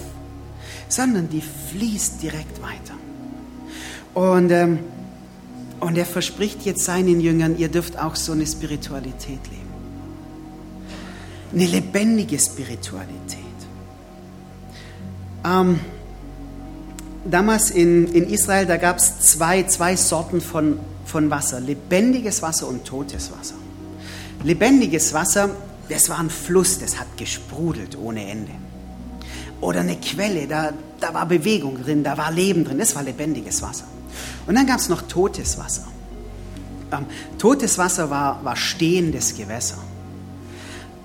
sondern 0.88 1.28
die 1.28 1.42
fließt 1.42 2.22
direkt 2.22 2.62
weiter. 2.62 2.94
Und, 4.14 4.50
ähm, 4.50 4.80
und 5.80 5.96
er 5.96 6.06
verspricht 6.06 6.64
jetzt 6.64 6.84
seinen 6.84 7.20
Jüngern, 7.20 7.58
ihr 7.58 7.68
dürft 7.68 7.98
auch 7.98 8.16
so 8.16 8.32
eine 8.32 8.46
Spiritualität 8.46 9.40
leben. 9.50 9.68
Eine 11.52 11.66
lebendige 11.66 12.38
Spiritualität. 12.38 13.38
Ähm, 15.44 15.80
damals 17.24 17.70
in, 17.70 18.08
in 18.08 18.28
Israel, 18.28 18.66
da 18.66 18.76
gab 18.76 18.98
es 18.98 19.20
zwei, 19.20 19.62
zwei 19.64 19.96
Sorten 19.96 20.40
von, 20.40 20.78
von 21.04 21.30
Wasser, 21.30 21.60
lebendiges 21.60 22.42
Wasser 22.42 22.68
und 22.68 22.84
totes 22.84 23.30
Wasser. 23.32 23.54
Lebendiges 24.44 25.12
Wasser, 25.12 25.50
das 25.88 26.08
war 26.08 26.18
ein 26.18 26.30
Fluss, 26.30 26.78
das 26.78 26.98
hat 26.98 27.16
gesprudelt 27.16 27.96
ohne 27.98 28.28
Ende. 28.28 28.52
Oder 29.60 29.80
eine 29.80 29.96
Quelle, 29.96 30.46
da, 30.46 30.72
da 31.00 31.14
war 31.14 31.26
Bewegung 31.26 31.82
drin, 31.82 32.04
da 32.04 32.16
war 32.16 32.30
Leben 32.30 32.64
drin, 32.64 32.78
das 32.78 32.94
war 32.94 33.02
lebendiges 33.02 33.62
Wasser. 33.62 33.86
Und 34.46 34.54
dann 34.54 34.66
gab 34.66 34.78
es 34.78 34.88
noch 34.88 35.02
totes 35.02 35.58
Wasser. 35.58 35.86
Ähm, 36.92 37.06
totes 37.38 37.76
Wasser 37.78 38.10
war, 38.10 38.44
war 38.44 38.56
stehendes 38.56 39.36
Gewässer. 39.36 39.78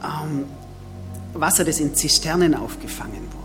Ähm, 0.03 0.45
Wasser, 1.33 1.65
das 1.65 1.79
in 1.79 1.95
Zisternen 1.95 2.53
aufgefangen 2.53 3.27
wurde. 3.31 3.43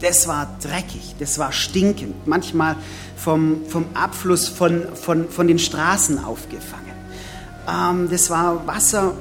Das 0.00 0.28
war 0.28 0.56
dreckig, 0.62 1.16
das 1.18 1.38
war 1.38 1.52
stinkend, 1.52 2.26
manchmal 2.26 2.76
vom, 3.16 3.66
vom 3.68 3.84
Abfluss 3.94 4.48
von, 4.48 4.84
von, 4.94 5.28
von 5.28 5.48
den 5.48 5.58
Straßen 5.58 6.24
aufgefangen. 6.24 6.87
Ähm, 7.68 8.08
das 8.10 8.30
war 8.30 8.66
Wasser, 8.66 9.14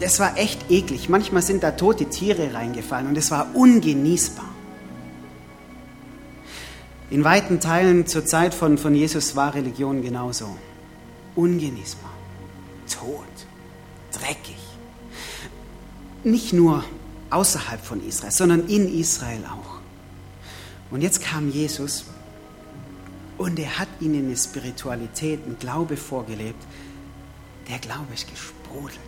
das 0.00 0.20
war 0.20 0.36
echt 0.36 0.70
eklig. 0.70 1.08
Manchmal 1.08 1.42
sind 1.42 1.62
da 1.62 1.70
tote 1.72 2.06
Tiere 2.06 2.52
reingefallen 2.52 3.08
und 3.08 3.16
es 3.16 3.30
war 3.30 3.48
ungenießbar. 3.54 4.44
In 7.08 7.24
weiten 7.24 7.60
Teilen 7.60 8.06
zur 8.06 8.26
Zeit 8.26 8.52
von, 8.52 8.78
von 8.78 8.94
Jesus 8.94 9.36
war 9.36 9.54
Religion 9.54 10.02
genauso. 10.02 10.56
Ungenießbar, 11.36 12.10
tot, 12.92 13.24
dreckig. 14.12 14.56
Nicht 16.24 16.52
nur 16.52 16.82
außerhalb 17.30 17.84
von 17.84 18.06
Israel, 18.06 18.32
sondern 18.32 18.66
in 18.66 18.92
Israel 18.98 19.44
auch. 19.44 19.80
Und 20.90 21.00
jetzt 21.02 21.22
kam 21.22 21.50
Jesus 21.50 22.06
und 23.38 23.58
er 23.58 23.78
hat 23.78 23.88
ihnen 24.00 24.26
eine 24.26 24.36
Spiritualität, 24.36 25.40
einen 25.44 25.58
Glaube 25.58 25.96
vorgelebt, 25.96 26.62
der 27.68 27.78
Glaube 27.78 28.14
ist 28.14 28.28
gesprudelt. 28.30 28.98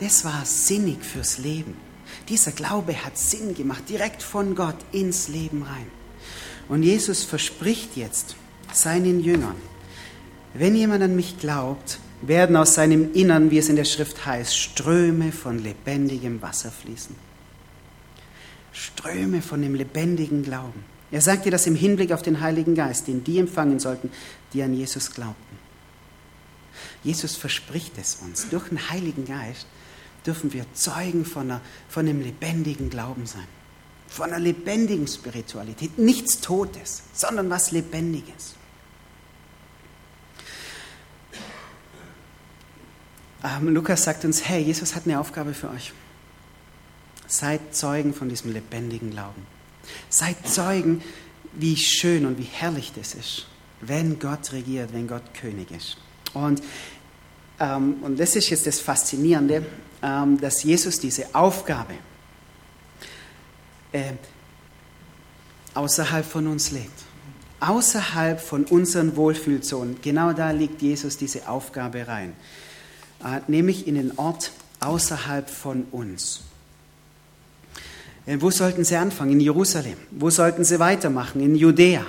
Das 0.00 0.24
war 0.24 0.44
sinnig 0.44 1.04
fürs 1.04 1.38
Leben. 1.38 1.76
Dieser 2.28 2.52
Glaube 2.52 3.04
hat 3.04 3.18
Sinn 3.18 3.54
gemacht, 3.54 3.88
direkt 3.88 4.22
von 4.22 4.54
Gott 4.54 4.76
ins 4.92 5.28
Leben 5.28 5.62
rein. 5.62 5.86
Und 6.68 6.82
Jesus 6.82 7.24
verspricht 7.24 7.96
jetzt 7.96 8.36
seinen 8.72 9.20
Jüngern, 9.20 9.56
wenn 10.54 10.74
jemand 10.76 11.02
an 11.02 11.16
mich 11.16 11.38
glaubt, 11.38 11.98
werden 12.20 12.56
aus 12.56 12.74
seinem 12.74 13.12
Innern, 13.14 13.50
wie 13.50 13.58
es 13.58 13.68
in 13.68 13.76
der 13.76 13.84
Schrift 13.84 14.24
heißt, 14.24 14.56
Ströme 14.56 15.32
von 15.32 15.58
lebendigem 15.58 16.40
Wasser 16.42 16.70
fließen. 16.70 17.16
Ströme 18.72 19.42
von 19.42 19.60
dem 19.60 19.74
lebendigen 19.74 20.42
Glauben. 20.42 20.84
Er 21.10 21.20
sagte 21.20 21.50
das 21.50 21.66
im 21.66 21.74
Hinblick 21.74 22.12
auf 22.12 22.22
den 22.22 22.40
Heiligen 22.40 22.74
Geist, 22.74 23.06
den 23.08 23.24
die 23.24 23.38
empfangen 23.38 23.80
sollten, 23.80 24.10
die 24.52 24.62
an 24.62 24.72
Jesus 24.72 25.12
glaubten. 25.12 25.51
Jesus 27.02 27.36
verspricht 27.36 27.98
es 27.98 28.16
uns. 28.16 28.48
Durch 28.48 28.68
den 28.68 28.90
Heiligen 28.90 29.24
Geist 29.24 29.66
dürfen 30.24 30.52
wir 30.52 30.66
Zeugen 30.74 31.24
von, 31.24 31.50
einer, 31.50 31.60
von 31.88 32.06
einem 32.06 32.20
lebendigen 32.20 32.90
Glauben 32.90 33.26
sein. 33.26 33.46
Von 34.08 34.26
einer 34.26 34.38
lebendigen 34.38 35.06
Spiritualität. 35.06 35.98
Nichts 35.98 36.40
Totes, 36.40 37.02
sondern 37.12 37.50
was 37.50 37.72
Lebendiges. 37.72 38.54
Ähm, 43.42 43.68
Lukas 43.68 44.04
sagt 44.04 44.24
uns, 44.24 44.46
hey, 44.48 44.62
Jesus 44.62 44.94
hat 44.94 45.04
eine 45.06 45.18
Aufgabe 45.18 45.54
für 45.54 45.70
euch. 45.70 45.92
Seid 47.26 47.74
Zeugen 47.74 48.14
von 48.14 48.28
diesem 48.28 48.52
lebendigen 48.52 49.10
Glauben. 49.10 49.46
Seid 50.08 50.46
Zeugen, 50.46 51.02
wie 51.54 51.76
schön 51.76 52.26
und 52.26 52.38
wie 52.38 52.44
herrlich 52.44 52.92
das 52.94 53.14
ist, 53.14 53.46
wenn 53.80 54.18
Gott 54.18 54.52
regiert, 54.52 54.92
wenn 54.92 55.08
Gott 55.08 55.34
König 55.34 55.70
ist. 55.70 55.96
Und, 56.34 56.62
ähm, 57.60 57.96
und 58.02 58.18
das 58.18 58.36
ist 58.36 58.50
jetzt 58.50 58.66
das 58.66 58.80
Faszinierende, 58.80 59.64
ähm, 60.02 60.40
dass 60.40 60.62
Jesus 60.62 60.98
diese 60.98 61.34
Aufgabe 61.34 61.94
äh, 63.92 64.12
außerhalb 65.74 66.24
von 66.24 66.46
uns 66.46 66.70
legt. 66.70 67.02
Außerhalb 67.60 68.40
von 68.40 68.64
unseren 68.64 69.16
Wohlfühlzonen. 69.16 69.98
Genau 70.02 70.32
da 70.32 70.50
legt 70.50 70.82
Jesus 70.82 71.16
diese 71.16 71.48
Aufgabe 71.48 72.08
rein. 72.08 72.34
Äh, 73.24 73.40
nämlich 73.46 73.86
in 73.86 73.94
den 73.94 74.18
Ort 74.18 74.50
außerhalb 74.80 75.48
von 75.48 75.84
uns. 75.92 76.40
Äh, 78.26 78.38
wo 78.40 78.50
sollten 78.50 78.84
sie 78.84 78.96
anfangen? 78.96 79.32
In 79.32 79.40
Jerusalem. 79.40 79.98
Wo 80.10 80.30
sollten 80.30 80.64
sie 80.64 80.80
weitermachen? 80.80 81.40
In 81.40 81.54
Judäa, 81.54 82.04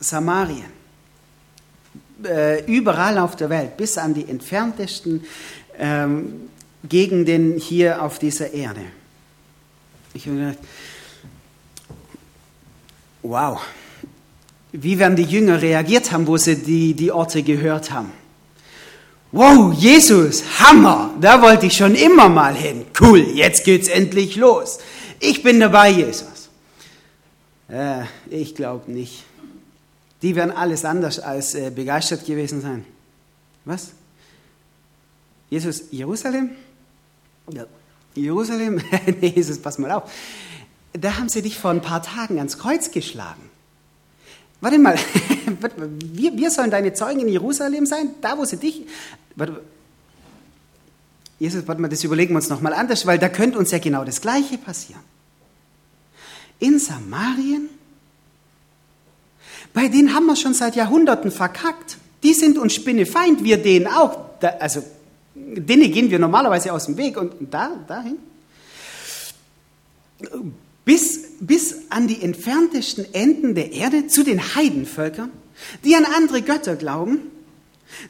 Samarien 0.00 0.73
äh, 2.24 2.64
überall 2.64 3.18
auf 3.18 3.36
der 3.36 3.50
Welt, 3.50 3.76
bis 3.76 3.98
an 3.98 4.14
die 4.14 4.28
entferntesten 4.28 5.24
ähm, 5.78 6.48
Gegenden 6.88 7.58
hier 7.58 8.02
auf 8.02 8.18
dieser 8.18 8.52
Erde. 8.52 8.82
Ich 10.12 10.26
habe 10.26 10.36
gedacht, 10.36 10.58
wow, 13.22 13.60
wie 14.72 14.98
werden 14.98 15.16
die 15.16 15.24
Jünger 15.24 15.62
reagiert 15.62 16.12
haben, 16.12 16.26
wo 16.26 16.36
sie 16.36 16.56
die, 16.56 16.94
die 16.94 17.12
Orte 17.12 17.42
gehört 17.42 17.90
haben. 17.90 18.12
Wow, 19.32 19.72
Jesus, 19.72 20.44
Hammer, 20.60 21.10
da 21.20 21.42
wollte 21.42 21.66
ich 21.66 21.76
schon 21.76 21.94
immer 21.94 22.28
mal 22.28 22.54
hin. 22.54 22.84
Cool, 23.00 23.20
jetzt 23.20 23.64
geht's 23.64 23.88
endlich 23.88 24.36
los. 24.36 24.78
Ich 25.18 25.42
bin 25.42 25.58
dabei, 25.58 25.90
Jesus. 25.90 26.50
Äh, 27.68 28.02
ich 28.30 28.54
glaube 28.54 28.90
nicht. 28.92 29.24
Die 30.24 30.34
werden 30.34 30.52
alles 30.52 30.86
anders 30.86 31.20
als 31.20 31.54
äh, 31.54 31.70
begeistert 31.70 32.24
gewesen 32.24 32.62
sein. 32.62 32.86
Was? 33.66 33.90
Jesus, 35.50 35.82
Jerusalem? 35.90 36.52
Ja. 37.52 37.66
Jerusalem? 38.14 38.80
nee, 39.20 39.34
Jesus, 39.36 39.58
pass 39.58 39.76
mal 39.76 39.90
auf. 39.90 40.10
Da 40.94 41.18
haben 41.18 41.28
sie 41.28 41.42
dich 41.42 41.58
vor 41.58 41.72
ein 41.72 41.82
paar 41.82 42.02
Tagen 42.02 42.38
ans 42.38 42.56
Kreuz 42.56 42.90
geschlagen. 42.90 43.42
Warte 44.62 44.78
mal, 44.78 44.96
wir, 46.00 46.34
wir 46.34 46.50
sollen 46.50 46.70
deine 46.70 46.94
Zeugen 46.94 47.20
in 47.20 47.28
Jerusalem 47.28 47.84
sein, 47.84 48.14
da 48.22 48.38
wo 48.38 48.46
sie 48.46 48.56
dich. 48.56 48.86
Warte, 49.36 49.60
Jesus, 51.38 51.68
warte 51.68 51.82
mal, 51.82 51.88
das 51.88 52.02
überlegen 52.02 52.32
wir 52.32 52.36
uns 52.36 52.48
nochmal 52.48 52.72
anders, 52.72 53.04
weil 53.04 53.18
da 53.18 53.28
könnte 53.28 53.58
uns 53.58 53.72
ja 53.72 53.78
genau 53.78 54.06
das 54.06 54.22
Gleiche 54.22 54.56
passieren. 54.56 55.02
In 56.60 56.78
Samarien, 56.78 57.68
bei 59.74 59.88
denen 59.88 60.14
haben 60.14 60.24
wir 60.26 60.36
schon 60.36 60.54
seit 60.54 60.76
Jahrhunderten 60.76 61.30
verkackt. 61.30 61.98
Die 62.22 62.32
sind 62.32 62.56
uns 62.56 62.72
Spinnefeind, 62.74 63.44
wir 63.44 63.58
denen 63.58 63.86
auch. 63.86 64.18
Da, 64.40 64.48
also, 64.60 64.82
denen 65.34 65.92
gehen 65.92 66.10
wir 66.10 66.18
normalerweise 66.18 66.72
aus 66.72 66.86
dem 66.86 66.96
Weg 66.96 67.18
und 67.18 67.34
da, 67.50 67.72
dahin 67.86 68.16
bis, 70.84 71.20
bis 71.40 71.76
an 71.90 72.08
die 72.08 72.22
entferntesten 72.22 73.12
Enden 73.14 73.54
der 73.54 73.72
Erde 73.72 74.06
zu 74.06 74.22
den 74.22 74.54
Heidenvölkern, 74.54 75.30
die 75.84 75.96
an 75.96 76.04
andere 76.04 76.42
Götter 76.42 76.76
glauben, 76.76 77.30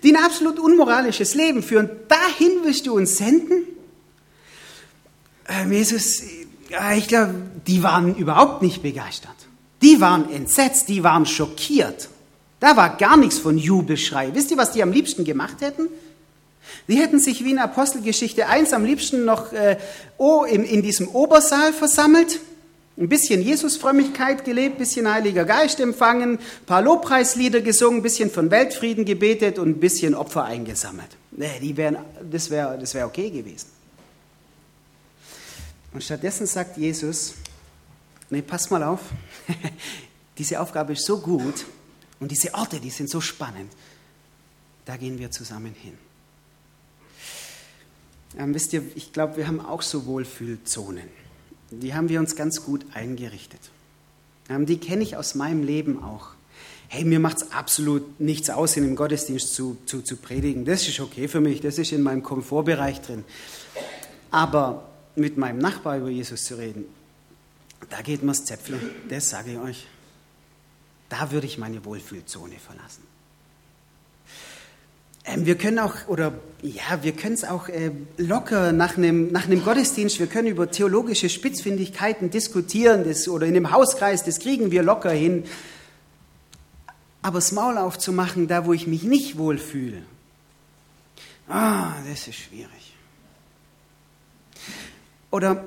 die 0.03 0.15
ein 0.15 0.23
absolut 0.23 0.59
unmoralisches 0.59 1.35
Leben 1.35 1.63
führen. 1.63 1.91
Dahin 2.09 2.65
wirst 2.65 2.87
du 2.87 2.97
uns 2.97 3.17
senden? 3.17 3.65
Ähm, 5.49 5.73
Jesus, 5.73 6.23
ich 6.97 7.09
glaube, 7.09 7.35
die 7.67 7.83
waren 7.83 8.17
überhaupt 8.17 8.63
nicht 8.63 8.83
begeistert. 8.83 9.35
Die 9.85 10.01
waren 10.01 10.33
entsetzt, 10.33 10.89
die 10.89 11.05
waren 11.05 11.27
schockiert. 11.27 12.09
Da 12.59 12.75
war 12.75 12.97
gar 12.97 13.19
nichts 13.19 13.39
von 13.39 13.59
Jubelschrei. 13.59 14.31
Wisst 14.33 14.51
ihr, 14.51 14.57
was 14.57 14.73
die 14.73 14.83
am 14.83 14.91
liebsten 14.91 15.25
gemacht 15.25 15.61
hätten? 15.61 15.89
Die 16.89 16.97
hätten 16.97 17.21
sich 17.21 17.45
wie 17.45 17.51
in 17.51 17.59
Apostelgeschichte 17.59 18.47
1 18.47 18.73
am 18.73 18.87
liebsten 18.87 19.27
noch 19.27 19.53
äh, 19.53 19.77
oh, 20.17 20.45
in, 20.45 20.65
in 20.65 20.81
diesem 20.81 21.09
Obersaal 21.09 21.75
versammelt 21.75 22.41
ein 22.97 23.11
bisschen 23.11 23.43
Jesusfrömmigkeit 23.43 24.47
gelebt, 24.47 24.77
ein 24.77 24.79
bisschen 24.79 25.13
Heiliger 25.13 25.45
Geist 25.45 25.81
empfangen, 25.81 26.39
ein 26.39 26.65
paar 26.65 26.81
Lobpreislieder 26.81 27.61
gesungen, 27.61 27.99
ein 27.99 28.03
bisschen 28.03 28.31
von 28.31 28.51
Weltfrieden 28.51 29.05
gebetet 29.05 29.59
und 29.59 29.69
ein 29.69 29.81
bisschen 29.81 30.15
Opfer 30.15 30.45
eingesammelt. 30.45 31.11
Nee, 31.33 31.61
die 31.61 31.77
wären, 31.77 31.99
das 32.31 32.49
wäre 32.49 32.79
das 32.79 32.95
wär 32.95 33.05
okay 33.05 33.29
gewesen. 33.29 33.67
Und 35.93 36.03
stattdessen 36.03 36.47
sagt 36.47 36.79
Jesus, 36.79 37.35
nee, 38.31 38.43
pass 38.43 38.71
mal 38.71 38.83
auf, 38.83 39.01
diese 40.39 40.61
Aufgabe 40.61 40.93
ist 40.95 41.05
so 41.05 41.21
gut 41.21 41.65
und 42.21 42.31
diese 42.31 42.55
Orte, 42.55 42.81
die 42.81 42.91
sind 42.91 43.11
so 43.11 43.21
spannend, 43.21 43.73
da 44.85 44.97
gehen 44.97 45.19
wir 45.19 45.31
zusammen 45.31 45.75
hin. 45.75 45.97
Ähm, 48.37 48.55
wisst 48.55 48.73
ihr, 48.73 48.83
ich 48.95 49.13
glaube, 49.13 49.37
wir 49.37 49.47
haben 49.47 49.61
auch 49.61 49.83
so 49.83 50.07
Wohlfühlzonen 50.07 51.09
die 51.81 51.95
haben 51.95 52.09
wir 52.09 52.21
uns 52.21 52.37
ganz 52.37 52.65
gut 52.65 52.85
eingerichtet. 52.95 53.61
Ähm, 54.49 54.67
die 54.67 54.79
kenne 54.79 55.03
ich 55.03 55.17
aus 55.17 55.35
meinem 55.35 55.63
Leben 55.63 56.03
auch. 56.03 56.29
Hey, 56.89 57.05
mir 57.05 57.19
macht 57.19 57.39
es 57.39 57.53
absolut 57.53 58.21
nichts 58.21 58.51
aus, 58.51 58.77
in 58.77 58.85
einem 58.85 58.97
Gottesdienst 58.97 59.55
zu, 59.55 59.77
zu, 59.87 60.03
zu 60.03 60.17
predigen. 60.17 60.65
Das 60.65 60.87
ist 60.87 61.01
okay 61.01 61.29
für 61.29 61.41
mich, 61.41 61.61
das 61.61 61.79
ist 61.79 61.93
in 61.93 62.03
meinem 62.03 62.23
Komfortbereich 62.23 63.01
drin. 63.01 63.25
Aber 64.31 64.89
mit 65.17 65.37
meinem 65.37 65.59
Nachbar 65.59 65.99
über 65.99 66.09
Jesus 66.09 66.45
zu 66.45 66.57
reden, 66.57 66.85
da 67.91 68.03
geht 68.03 68.23
mir 68.23 68.33
das 68.33 68.45
Zäpfchen, 68.45 68.81
das 69.09 69.31
sage 69.31 69.53
ich 69.53 69.59
euch. 69.59 69.87
Da 71.09 71.31
würde 71.31 71.47
ich 71.47 71.59
meine 71.59 71.85
Wohlfühlzone 71.85 72.57
verlassen. 72.59 73.03
Ähm, 75.27 75.47
wir 75.47 75.57
können 75.57 75.79
auch, 75.79 76.09
oder 76.09 76.35
ja, 76.63 77.03
wir 77.03 77.13
können 77.13 77.35
es 77.35 77.45
auch 77.45 77.69
äh, 77.69 77.93
locker 78.19 78.73
nach 78.73 78.97
einem, 78.97 79.33
nach 79.33 79.49
Gottesdienst, 79.49 80.19
wir 80.19 80.27
können 80.27 80.49
über 80.49 80.71
theologische 80.71 81.29
Spitzfindigkeiten 81.29 82.31
diskutieren 82.31 83.05
das, 83.05 83.29
oder 83.29 83.47
in 83.47 83.57
einem 83.57 83.71
Hauskreis, 83.71 84.25
das 84.25 84.39
kriegen 84.39 84.71
wir 84.71 84.83
locker 84.83 85.11
hin. 85.11 85.45
Aber 87.23 87.39
das 87.39 87.53
Maul 87.53 87.79
aufzumachen, 87.79 88.49
da 88.49 88.67
wo 88.67 88.75
ich 88.75 88.87
mich 88.87 89.03
nicht 89.03 89.39
wohlfühle, 89.39 90.03
ah, 91.49 91.95
das 92.07 92.29
ist 92.29 92.35
schwierig. 92.35 92.95
Oder 95.31 95.67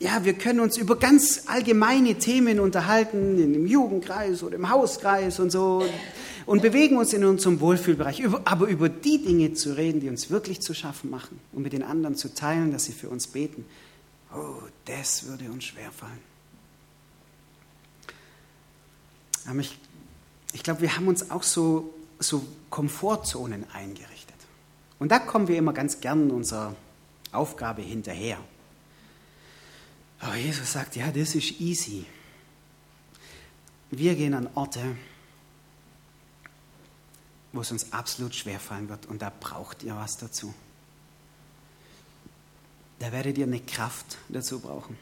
ja, 0.00 0.24
wir 0.24 0.32
können 0.32 0.60
uns 0.60 0.78
über 0.78 0.96
ganz 0.96 1.42
allgemeine 1.46 2.14
Themen 2.14 2.58
unterhalten, 2.58 3.38
in 3.38 3.52
dem 3.52 3.66
Jugendkreis 3.66 4.42
oder 4.42 4.56
im 4.56 4.70
Hauskreis 4.70 5.38
und 5.38 5.50
so 5.50 5.84
und 6.46 6.62
bewegen 6.62 6.96
uns 6.96 7.12
in 7.12 7.22
unserem 7.22 7.60
Wohlfühlbereich. 7.60 8.22
Aber 8.46 8.66
über 8.66 8.88
die 8.88 9.22
Dinge 9.22 9.52
zu 9.52 9.76
reden, 9.76 10.00
die 10.00 10.08
uns 10.08 10.30
wirklich 10.30 10.60
zu 10.62 10.72
schaffen 10.72 11.10
machen 11.10 11.38
und 11.52 11.62
mit 11.62 11.74
den 11.74 11.82
anderen 11.82 12.16
zu 12.16 12.34
teilen, 12.34 12.72
dass 12.72 12.86
sie 12.86 12.92
für 12.92 13.10
uns 13.10 13.26
beten, 13.26 13.66
oh, 14.34 14.62
das 14.86 15.26
würde 15.26 15.44
uns 15.50 15.64
schwerfallen. 15.64 16.18
Aber 19.46 19.58
ich, 19.58 19.78
ich 20.54 20.62
glaube, 20.62 20.80
wir 20.80 20.96
haben 20.96 21.08
uns 21.08 21.30
auch 21.30 21.42
so, 21.42 21.92
so 22.18 22.42
Komfortzonen 22.70 23.66
eingerichtet. 23.70 24.36
Und 24.98 25.12
da 25.12 25.18
kommen 25.18 25.46
wir 25.46 25.58
immer 25.58 25.74
ganz 25.74 26.00
gern 26.00 26.30
unserer 26.30 26.74
Aufgabe 27.32 27.82
hinterher. 27.82 28.38
Aber 30.20 30.36
Jesus 30.36 30.72
sagt, 30.72 30.96
ja, 30.96 31.10
das 31.10 31.34
ist 31.34 31.60
easy. 31.60 32.04
Wir 33.90 34.14
gehen 34.14 34.34
an 34.34 34.48
Orte, 34.54 34.96
wo 37.52 37.62
es 37.62 37.72
uns 37.72 37.92
absolut 37.92 38.34
schwerfallen 38.34 38.88
wird. 38.88 39.06
Und 39.06 39.22
da 39.22 39.32
braucht 39.40 39.82
ihr 39.82 39.96
was 39.96 40.18
dazu. 40.18 40.54
Da 42.98 43.12
werdet 43.12 43.38
ihr 43.38 43.46
eine 43.46 43.60
Kraft 43.60 44.18
dazu 44.28 44.60
brauchen. 44.60 44.96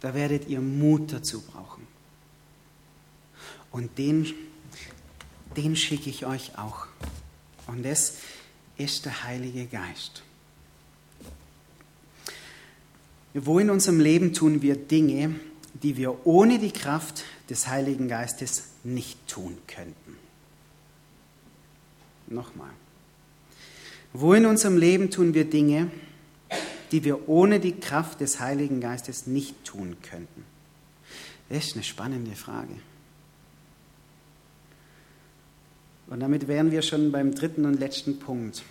Da 0.00 0.12
werdet 0.12 0.48
ihr 0.48 0.60
Mut 0.60 1.12
dazu 1.12 1.40
brauchen. 1.40 1.86
Und 3.70 3.96
den, 3.96 4.34
den 5.56 5.76
schicke 5.76 6.10
ich 6.10 6.26
euch 6.26 6.58
auch. 6.58 6.86
Und 7.68 7.84
das 7.84 8.18
ist 8.76 9.04
der 9.04 9.22
Heilige 9.22 9.66
Geist. 9.66 10.22
Wo 13.34 13.58
in 13.58 13.70
unserem 13.70 14.00
Leben 14.00 14.32
tun 14.32 14.62
wir 14.62 14.76
Dinge, 14.76 15.34
die 15.82 15.96
wir 15.96 16.26
ohne 16.26 16.58
die 16.58 16.72
Kraft 16.72 17.24
des 17.50 17.68
Heiligen 17.68 18.08
Geistes 18.08 18.64
nicht 18.84 19.28
tun 19.28 19.58
könnten? 19.66 20.16
Nochmal. 22.26 22.70
Wo 24.12 24.34
in 24.34 24.46
unserem 24.46 24.76
Leben 24.76 25.10
tun 25.10 25.34
wir 25.34 25.44
Dinge, 25.44 25.90
die 26.90 27.04
wir 27.04 27.28
ohne 27.28 27.60
die 27.60 27.78
Kraft 27.78 28.20
des 28.20 28.40
Heiligen 28.40 28.80
Geistes 28.80 29.26
nicht 29.26 29.64
tun 29.64 29.96
könnten? 30.02 30.44
Das 31.48 31.66
ist 31.66 31.74
eine 31.74 31.84
spannende 31.84 32.34
Frage. 32.34 32.74
Und 36.08 36.20
damit 36.20 36.48
wären 36.48 36.70
wir 36.70 36.82
schon 36.82 37.12
beim 37.12 37.34
dritten 37.34 37.66
und 37.66 37.78
letzten 37.78 38.18
Punkt. 38.18 38.62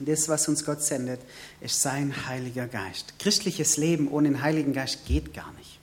Das, 0.00 0.28
was 0.28 0.48
uns 0.48 0.64
Gott 0.64 0.82
sendet, 0.82 1.20
ist 1.60 1.82
sein 1.82 2.26
Heiliger 2.26 2.66
Geist. 2.66 3.14
Christliches 3.18 3.76
Leben 3.76 4.08
ohne 4.08 4.28
den 4.28 4.42
Heiligen 4.42 4.72
Geist 4.72 5.06
geht 5.06 5.34
gar 5.34 5.52
nicht. 5.52 5.78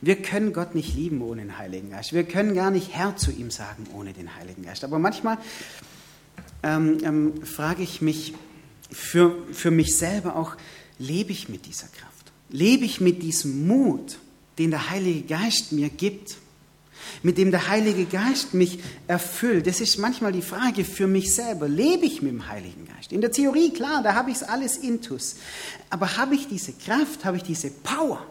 Wir 0.00 0.16
können 0.16 0.52
Gott 0.52 0.74
nicht 0.74 0.94
lieben 0.94 1.22
ohne 1.22 1.42
den 1.42 1.58
Heiligen 1.58 1.90
Geist. 1.90 2.12
Wir 2.12 2.24
können 2.24 2.54
gar 2.54 2.70
nicht 2.70 2.94
Herr 2.94 3.16
zu 3.16 3.30
ihm 3.30 3.50
sagen 3.50 3.86
ohne 3.94 4.12
den 4.12 4.36
Heiligen 4.36 4.62
Geist. 4.62 4.84
Aber 4.84 4.98
manchmal 4.98 5.38
ähm, 6.62 6.98
ähm, 7.02 7.42
frage 7.44 7.82
ich 7.82 8.00
mich 8.00 8.34
für, 8.90 9.34
für 9.52 9.70
mich 9.70 9.96
selber 9.96 10.36
auch, 10.36 10.56
lebe 10.98 11.32
ich 11.32 11.48
mit 11.48 11.66
dieser 11.66 11.88
Kraft? 11.88 12.32
Lebe 12.48 12.84
ich 12.84 13.00
mit 13.00 13.22
diesem 13.22 13.66
Mut, 13.66 14.18
den 14.58 14.70
der 14.70 14.90
Heilige 14.90 15.22
Geist 15.22 15.72
mir 15.72 15.88
gibt? 15.88 16.36
Mit 17.22 17.38
dem 17.38 17.50
der 17.50 17.68
Heilige 17.68 18.04
Geist 18.04 18.54
mich 18.54 18.80
erfüllt? 19.06 19.66
Das 19.66 19.80
ist 19.80 19.98
manchmal 19.98 20.32
die 20.32 20.42
Frage 20.42 20.84
für 20.84 21.06
mich 21.06 21.34
selber. 21.34 21.68
Lebe 21.68 22.06
ich 22.06 22.22
mit 22.22 22.32
dem 22.32 22.48
Heiligen 22.48 22.86
Geist? 22.86 23.12
In 23.12 23.20
der 23.20 23.32
Theorie, 23.32 23.70
klar, 23.70 24.02
da 24.02 24.14
habe 24.14 24.30
ich 24.30 24.36
es 24.36 24.42
alles 24.42 24.76
intus. 24.76 25.36
Aber 25.90 26.16
habe 26.16 26.34
ich 26.34 26.48
diese 26.48 26.72
Kraft, 26.72 27.24
habe 27.24 27.36
ich 27.36 27.42
diese 27.42 27.70
Power? 27.70 28.24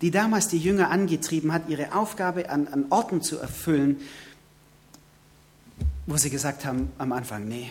die 0.00 0.10
damals 0.10 0.48
die 0.48 0.58
Jünger 0.58 0.90
angetrieben 0.90 1.52
hat, 1.52 1.68
ihre 1.68 1.94
Aufgabe 1.94 2.50
an, 2.50 2.68
an 2.68 2.86
Orten 2.90 3.22
zu 3.22 3.38
erfüllen, 3.38 3.96
wo 6.06 6.16
sie 6.16 6.30
gesagt 6.30 6.64
haben 6.64 6.90
am 6.98 7.12
Anfang, 7.12 7.48
nee, 7.48 7.70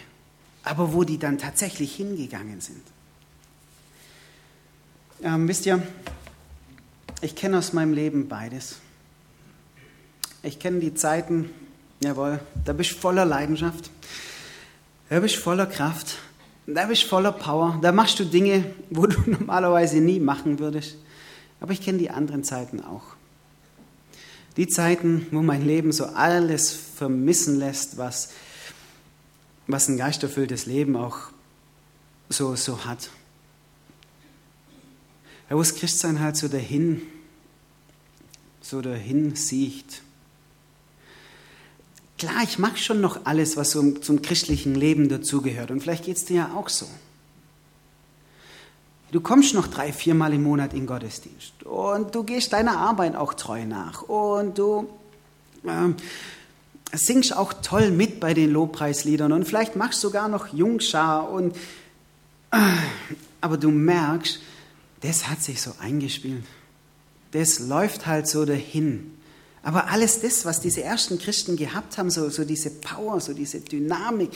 aber 0.64 0.94
wo 0.94 1.04
die 1.04 1.18
dann 1.18 1.38
tatsächlich 1.38 1.96
hingegangen 1.96 2.62
sind. 2.62 2.82
Ähm, 5.24 5.48
wisst 5.48 5.66
ihr, 5.66 5.82
ich 7.22 7.36
kenne 7.36 7.58
aus 7.58 7.74
meinem 7.74 7.94
Leben 7.94 8.28
beides. 8.28 8.78
Ich 10.48 10.60
kenne 10.60 10.80
die 10.80 10.94
Zeiten, 10.94 11.50
jawohl, 12.02 12.40
da 12.64 12.72
bist 12.72 12.92
du 12.92 12.96
voller 12.96 13.26
Leidenschaft, 13.26 13.92
da 15.10 15.20
bist 15.20 15.36
du 15.36 15.40
voller 15.42 15.66
Kraft, 15.66 16.20
da 16.66 16.86
bist 16.86 17.04
du 17.04 17.08
voller 17.08 17.34
Power, 17.34 17.78
da 17.82 17.92
machst 17.92 18.18
du 18.18 18.24
Dinge, 18.24 18.64
wo 18.90 19.08
du 19.08 19.20
normalerweise 19.30 19.98
nie 19.98 20.22
machen 20.22 20.60
würdest. 20.60 20.96
Aber 21.60 21.74
ich 21.74 21.82
kenne 21.82 21.98
die 21.98 22.12
anderen 22.12 22.46
Zeiten 22.46 22.80
auch. 22.80 23.04
Die 24.56 24.70
Zeiten, 24.70 25.28
wo 25.32 25.42
mein 25.42 25.66
Leben 25.66 25.92
so 25.92 26.06
alles 26.06 26.72
vermissen 26.72 27.60
lässt, 27.60 27.98
was, 27.98 28.30
was 29.68 29.90
ein 29.90 29.98
geisterfülltes 29.98 30.66
Leben 30.66 30.96
auch 30.96 31.18
so, 32.30 32.56
so 32.56 32.86
hat. 32.86 33.10
Wo 35.50 35.58
das 35.58 35.76
Christsein 35.76 36.22
halt 36.22 36.38
so 36.38 36.48
dahin, 36.48 37.02
so 38.62 38.80
dahin 38.82 39.36
sieht. 39.36 40.07
Klar, 42.18 42.44
ich 42.44 42.58
mache 42.58 42.78
schon 42.78 43.00
noch 43.00 43.26
alles, 43.26 43.58
was 43.58 43.72
so 43.72 43.92
zum 43.92 44.22
christlichen 44.22 44.74
Leben 44.74 45.08
dazugehört. 45.08 45.70
Und 45.70 45.82
vielleicht 45.82 46.06
geht 46.06 46.18
es 46.18 46.26
dir 46.26 46.38
ja 46.38 46.52
auch 46.56 46.70
so. 46.70 46.88
Du 49.12 49.22
kommst 49.22 49.54
noch 49.54 49.68
drei, 49.68 49.94
viermal 49.94 50.34
im 50.34 50.44
Monat 50.44 50.74
in 50.74 50.86
Gottesdienst 50.86 51.64
und 51.64 52.14
du 52.14 52.24
gehst 52.24 52.52
deiner 52.52 52.78
Arbeit 52.78 53.16
auch 53.16 53.34
treu 53.36 53.66
nach 53.66 54.02
und 54.02 54.58
du 54.58 54.90
äh, 55.64 55.94
singst 56.92 57.36
auch 57.36 57.54
toll 57.54 57.92
mit 57.92 58.20
bei 58.20 58.34
den 58.34 58.52
Lobpreisliedern 58.52 59.32
und 59.32 59.46
vielleicht 59.46 59.78
machst 59.78 60.04
du 60.04 60.10
sogar 60.10 60.28
noch 60.28 60.52
Jungschar 60.52 61.30
und 61.30 61.56
äh, 62.52 62.58
aber 63.40 63.56
du 63.56 63.72
merkst, 63.72 64.42
das 65.02 65.30
hat 65.30 65.42
sich 65.42 65.62
so 65.62 65.72
eingespielt. 65.80 66.44
Das 67.32 67.60
läuft 67.60 68.08
halt 68.08 68.28
so 68.28 68.44
dahin. 68.44 69.17
Aber 69.68 69.90
alles 69.90 70.22
das, 70.22 70.46
was 70.46 70.62
diese 70.62 70.82
ersten 70.82 71.20
Christen 71.20 71.58
gehabt 71.58 71.98
haben, 71.98 72.10
so, 72.10 72.30
so 72.30 72.46
diese 72.46 72.70
Power, 72.70 73.20
so 73.20 73.34
diese 73.34 73.60
Dynamik, 73.60 74.32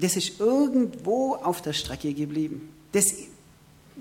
das 0.00 0.16
ist 0.16 0.38
irgendwo 0.38 1.34
auf 1.34 1.62
der 1.62 1.72
Strecke 1.72 2.14
geblieben. 2.14 2.68
Das, 2.92 3.12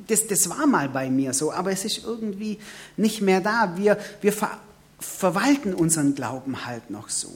das, 0.08 0.28
das 0.28 0.48
war 0.50 0.68
mal 0.68 0.90
bei 0.90 1.10
mir 1.10 1.34
so, 1.34 1.52
aber 1.52 1.72
es 1.72 1.86
ist 1.86 2.04
irgendwie 2.04 2.60
nicht 2.98 3.22
mehr 3.22 3.42
da. 3.42 3.74
Wir, 3.78 3.98
wir 4.22 4.32
ver, 4.34 4.60
verwalten 5.00 5.74
unseren 5.74 6.14
Glauben 6.14 6.66
halt 6.66 6.92
noch 6.92 7.10
so. 7.10 7.32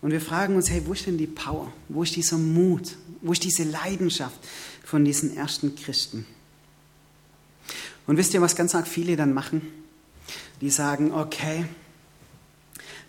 Und 0.00 0.12
wir 0.12 0.20
fragen 0.20 0.56
uns, 0.56 0.70
hey, 0.70 0.82
wo 0.86 0.94
ist 0.94 1.06
denn 1.06 1.18
die 1.18 1.26
Power? 1.26 1.70
Wo 1.88 2.04
ist 2.04 2.16
dieser 2.16 2.38
Mut? 2.38 2.96
Wo 3.20 3.32
ist 3.32 3.44
diese 3.44 3.64
Leidenschaft? 3.64 4.40
von 4.86 5.04
diesen 5.04 5.36
ersten 5.36 5.74
Christen. 5.74 6.24
Und 8.06 8.16
wisst 8.16 8.32
ihr, 8.34 8.40
was 8.40 8.54
ganz 8.54 8.74
arg 8.74 8.86
viele 8.86 9.16
dann 9.16 9.34
machen? 9.34 9.62
Die 10.60 10.70
sagen, 10.70 11.12
okay, 11.12 11.64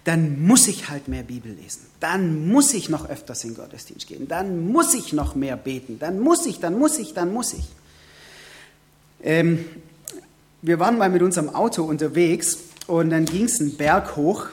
dann 0.04 0.42
muss 0.42 0.68
ich 0.70 0.90
halt 0.90 1.10
mehr 1.10 1.24
Bibel 1.24 1.52
lesen. 1.52 1.82
Dann 2.00 2.48
muss 2.48 2.74
ich 2.74 2.88
noch 2.88 3.10
öfters 3.10 3.44
in 3.44 3.56
Gottesdienst 3.56 4.08
gehen. 4.08 4.28
Dann 4.28 4.72
muss 4.72 4.94
ich 4.94 5.12
noch 5.12 5.36
mehr 5.36 5.58
beten. 5.58 6.00
Dann 6.00 6.20
muss 6.20 6.46
ich, 6.46 6.60
dann 6.60 6.80
muss 6.80 6.98
ich, 6.98 7.14
dann 7.14 7.34
muss 7.34 7.54
ich. 7.54 7.66
Ähm, 9.22 9.66
wir 10.62 10.80
waren 10.80 10.98
mal 10.98 11.10
mit 11.10 11.22
unserem 11.22 11.50
Auto 11.50 11.84
unterwegs 11.84 12.58
und 12.88 13.10
dann 13.10 13.26
ging 13.26 13.46
es 13.46 13.60
einen 13.60 13.76
Berg 13.76 14.16
hoch. 14.16 14.48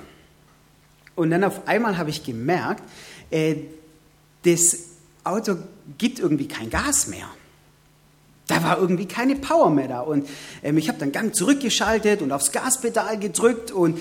Und 1.15 1.31
dann 1.31 1.45
auf 1.45 1.69
einmal 1.69 1.99
habe 1.99 2.11
ich 2.11 2.25
gemerkt, 2.25 2.83
äh, 3.31 3.57
das 4.43 4.77
Auto 5.23 5.57
gibt 5.99 6.19
irgendwie 6.19 6.49
kein 6.49 6.69
Gas 6.69 7.07
mehr. 7.07 7.29
Da 8.47 8.63
war 8.63 8.79
irgendwie 8.79 9.07
keine 9.07 9.37
Power 9.37 9.71
mehr 9.71 9.89
da. 9.89 10.01
Und 10.01 10.29
ähm, 10.63 10.77
ich 10.77 10.89
habe 10.89 10.99
dann 10.99 11.13
Gang 11.13 11.35
zurückgeschaltet 11.35 12.21
und 12.23 12.33
aufs 12.33 12.53
Gaspedal 12.53 13.19
gedrückt 13.19 13.71
und 13.71 13.99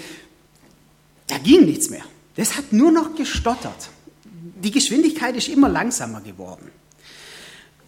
da 1.28 1.38
ging 1.38 1.66
nichts 1.66 1.90
mehr. 1.90 2.04
Das 2.36 2.58
hat 2.58 2.74
nur 2.74 2.92
noch 2.92 3.16
gestottert. 3.16 3.90
Die 4.26 4.72
Geschwindigkeit 4.72 5.36
ist 5.36 5.48
immer 5.48 5.70
langsamer 5.70 6.22
geworden. 6.22 6.70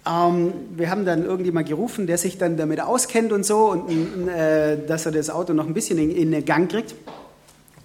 Ähm, 0.07 0.53
wir 0.75 0.89
haben 0.89 1.05
dann 1.05 1.25
irgendjemand 1.25 1.67
gerufen, 1.67 2.07
der 2.07 2.17
sich 2.17 2.37
dann 2.37 2.57
damit 2.57 2.79
auskennt 2.79 3.31
und 3.31 3.45
so, 3.45 3.71
und 3.71 4.27
äh, 4.27 4.85
dass 4.85 5.05
er 5.05 5.11
das 5.11 5.29
Auto 5.29 5.53
noch 5.53 5.65
ein 5.65 5.73
bisschen 5.73 5.97
in, 5.97 6.11
in 6.11 6.31
den 6.31 6.45
Gang 6.45 6.69
kriegt. 6.69 6.95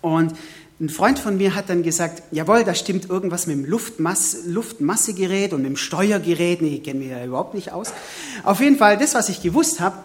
Und 0.03 0.35
ein 0.81 0.89
Freund 0.89 1.19
von 1.19 1.37
mir 1.37 1.55
hat 1.55 1.69
dann 1.69 1.83
gesagt, 1.83 2.23
jawohl, 2.31 2.65
da 2.65 2.75
stimmt 2.75 3.11
irgendwas 3.11 3.47
mit 3.47 3.57
dem 3.57 3.65
Luftmass 3.67 4.39
Luftmassegerät 4.47 5.53
und 5.53 5.61
mit 5.61 5.69
dem 5.69 5.77
Steuergerät. 5.77 6.63
Nee, 6.63 6.77
ich 6.77 6.83
kenne 6.83 7.01
mich 7.01 7.11
ja 7.11 7.23
überhaupt 7.23 7.55
nicht 7.55 7.71
aus. 7.71 7.93
Auf 8.45 8.61
jeden 8.61 8.79
Fall, 8.79 8.97
das, 8.97 9.15
was 9.15 9.29
ich 9.29 9.43
gewusst 9.43 9.81
habe, 9.81 9.99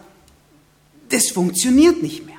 das 1.09 1.29
funktioniert 1.29 2.03
nicht 2.03 2.25
mehr. 2.25 2.35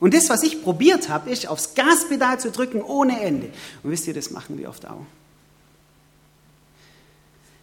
Und 0.00 0.12
das, 0.12 0.28
was 0.28 0.42
ich 0.42 0.62
probiert 0.62 1.08
habe, 1.08 1.30
ist, 1.30 1.48
aufs 1.48 1.74
Gaspedal 1.74 2.38
zu 2.38 2.50
drücken 2.50 2.82
ohne 2.82 3.20
Ende. 3.20 3.48
Und 3.82 3.90
wisst 3.90 4.06
ihr, 4.06 4.14
das 4.14 4.30
machen 4.30 4.58
wir 4.58 4.68
oft 4.68 4.86
auch. 4.86 5.06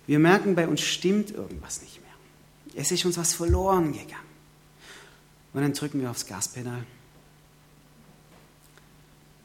Wir 0.08 0.18
merken, 0.18 0.56
bei 0.56 0.68
uns 0.68 0.82
stimmt 0.82 1.32
irgendwas 1.32 1.82
nicht 1.82 2.00
mehr. 2.02 2.82
Es 2.82 2.92
ist 2.92 3.06
uns 3.06 3.18
was 3.18 3.34
verloren 3.34 3.94
gegangen. 3.94 4.26
Und 5.54 5.62
dann 5.62 5.74
drücken 5.74 6.02
wir 6.02 6.10
aufs 6.10 6.26
Gaspedal 6.26 6.84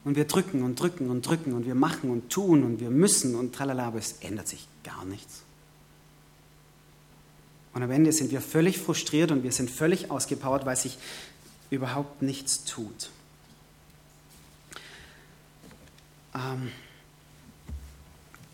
und 0.03 0.15
wir 0.15 0.25
drücken 0.25 0.63
und 0.63 0.79
drücken 0.79 1.09
und 1.09 1.25
drücken 1.25 1.53
und 1.53 1.65
wir 1.65 1.75
machen 1.75 2.09
und 2.09 2.29
tun 2.31 2.63
und 2.63 2.79
wir 2.79 2.89
müssen 2.89 3.35
und 3.35 3.53
tralala, 3.53 3.87
aber 3.87 3.99
es 3.99 4.13
ändert 4.21 4.47
sich 4.47 4.67
gar 4.83 5.05
nichts. 5.05 5.43
Und 7.73 7.83
am 7.83 7.91
Ende 7.91 8.11
sind 8.11 8.31
wir 8.31 8.41
völlig 8.41 8.79
frustriert 8.79 9.31
und 9.31 9.43
wir 9.43 9.51
sind 9.51 9.69
völlig 9.69 10.11
ausgepowert, 10.11 10.65
weil 10.65 10.75
sich 10.75 10.97
überhaupt 11.69 12.21
nichts 12.21 12.65
tut. 12.65 13.11
Ähm, 16.33 16.71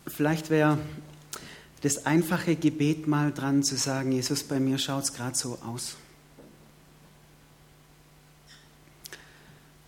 vielleicht 0.06 0.50
wäre 0.50 0.78
das 1.82 2.06
einfache 2.06 2.56
Gebet 2.56 3.06
mal 3.06 3.32
dran 3.32 3.62
zu 3.62 3.76
sagen, 3.76 4.12
Jesus, 4.12 4.42
bei 4.42 4.60
mir 4.60 4.78
schaut 4.78 5.04
es 5.04 5.12
gerade 5.12 5.36
so 5.36 5.58
aus. 5.64 5.96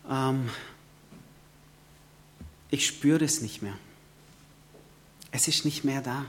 Ähm, 0.09 0.49
ich 2.71 2.87
spüre 2.87 3.25
es 3.25 3.41
nicht 3.41 3.63
mehr. 3.63 3.77
Es 5.33 5.49
ist 5.49 5.65
nicht 5.65 5.85
mehr 5.85 6.01
da. 6.01 6.27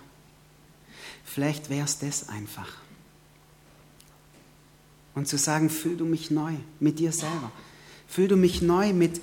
Vielleicht 1.24 1.70
wäre 1.70 1.86
es 1.86 2.00
das 2.00 2.30
einfach. 2.30 2.68
Und 5.14 5.28
zu 5.28 5.38
sagen, 5.38 5.70
fühl 5.70 5.98
du 5.98 6.06
mich 6.06 6.32
neu 6.32 6.54
mit 6.80 7.00
dir 7.00 7.12
selber. 7.12 7.52
Fühl 8.08 8.28
du 8.28 8.38
mich 8.38 8.62
neu 8.62 8.94
mit, 8.94 9.22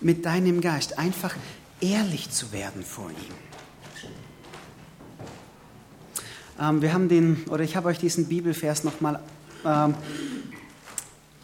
mit 0.00 0.24
deinem 0.24 0.60
Geist. 0.60 0.98
Einfach 0.98 1.34
ehrlich 1.80 2.30
zu 2.30 2.52
werden 2.52 2.82
vor 2.82 3.10
ihm. 3.10 3.34
Ähm, 6.58 6.82
wir 6.82 6.92
haben 6.92 7.08
den, 7.08 7.44
oder 7.48 7.64
ich 7.64 7.76
habe 7.76 7.88
euch 7.88 7.98
diesen 7.98 8.28
Bibelvers 8.28 8.82
nochmal 8.82 9.22
ähm, 9.64 9.94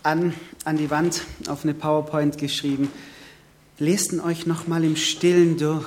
an, 0.03 0.35
an 0.65 0.77
die 0.77 0.91
Wand 0.91 1.23
auf 1.49 1.65
eine 1.65 1.75
PowerPoint 1.75 2.39
geschrieben 2.39 2.91
lest 3.83 4.13
ihn 4.13 4.21
euch 4.21 4.47
nochmal 4.47 4.85
im 4.85 4.97
Stillen 4.97 5.59
durch. 5.59 5.87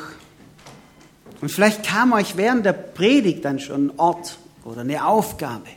Und 1.42 1.50
vielleicht 1.50 1.84
kam 1.84 2.14
euch 2.14 2.38
während 2.38 2.66
der 2.66 2.74
Predigt 2.74 3.46
dann 3.46 3.60
schon 3.60 3.88
ein 3.88 4.00
Ort 4.00 4.38
oder 4.64 4.82
eine 4.82 5.06
Aufgabe. 5.06 5.70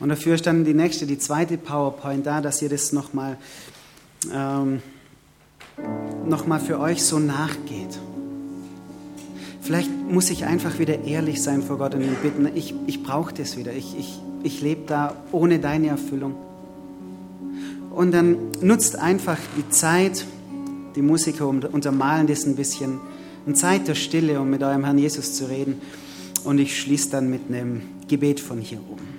Und 0.00 0.08
dafür 0.08 0.34
ist 0.34 0.46
dann 0.46 0.64
die 0.64 0.74
nächste, 0.74 1.06
die 1.06 1.18
zweite 1.18 1.56
PowerPoint 1.56 2.26
da, 2.26 2.40
dass 2.40 2.60
ihr 2.62 2.68
das 2.68 2.92
nochmal 2.92 3.38
ähm, 4.32 4.82
noch 6.26 6.46
für 6.60 6.80
euch 6.80 7.04
so 7.04 7.18
nachgeht. 7.18 7.98
Vielleicht 9.62 9.90
muss 9.90 10.30
ich 10.30 10.44
einfach 10.44 10.78
wieder 10.78 11.04
ehrlich 11.04 11.42
sein 11.42 11.62
vor 11.62 11.78
Gott 11.78 11.94
und 11.94 12.02
ihn 12.02 12.16
bitten, 12.22 12.48
ich, 12.54 12.74
ich 12.86 13.02
brauche 13.02 13.32
das 13.32 13.56
wieder. 13.56 13.72
Ich, 13.72 13.96
ich, 13.98 14.18
ich 14.42 14.60
lebe 14.60 14.82
da 14.86 15.14
ohne 15.32 15.58
deine 15.58 15.88
Erfüllung. 15.88 16.34
Und 17.94 18.12
dann 18.12 18.36
nutzt 18.60 18.98
einfach 18.98 19.38
die 19.56 19.68
Zeit, 19.68 20.26
die 20.96 21.02
Musiker 21.02 21.46
untermalen 21.46 22.26
das 22.26 22.44
ein 22.44 22.56
bisschen, 22.56 22.98
eine 23.46 23.54
Zeit 23.54 23.86
der 23.86 23.94
Stille, 23.94 24.40
um 24.40 24.50
mit 24.50 24.62
eurem 24.62 24.84
Herrn 24.84 24.98
Jesus 24.98 25.34
zu 25.34 25.48
reden. 25.48 25.80
Und 26.42 26.58
ich 26.58 26.80
schließe 26.80 27.10
dann 27.10 27.30
mit 27.30 27.42
einem 27.48 27.82
Gebet 28.08 28.40
von 28.40 28.60
hier 28.60 28.80
oben. 28.90 29.13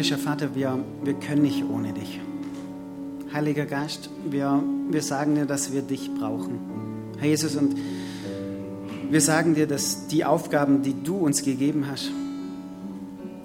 Himmlischer 0.00 0.16
Vater, 0.16 0.54
wir, 0.54 0.78
wir 1.04 1.12
können 1.12 1.42
nicht 1.42 1.62
ohne 1.62 1.92
dich. 1.92 2.18
Heiliger 3.34 3.66
Geist, 3.66 4.08
wir, 4.24 4.62
wir 4.88 5.02
sagen 5.02 5.34
dir, 5.34 5.44
dass 5.44 5.74
wir 5.74 5.82
dich 5.82 6.10
brauchen. 6.14 6.58
Herr 7.18 7.28
Jesus, 7.28 7.54
und 7.54 7.76
wir 9.10 9.20
sagen 9.20 9.54
dir, 9.54 9.66
dass 9.66 10.06
die 10.06 10.24
Aufgaben, 10.24 10.80
die 10.80 10.94
du 11.02 11.18
uns 11.18 11.42
gegeben 11.42 11.84
hast, 11.90 12.10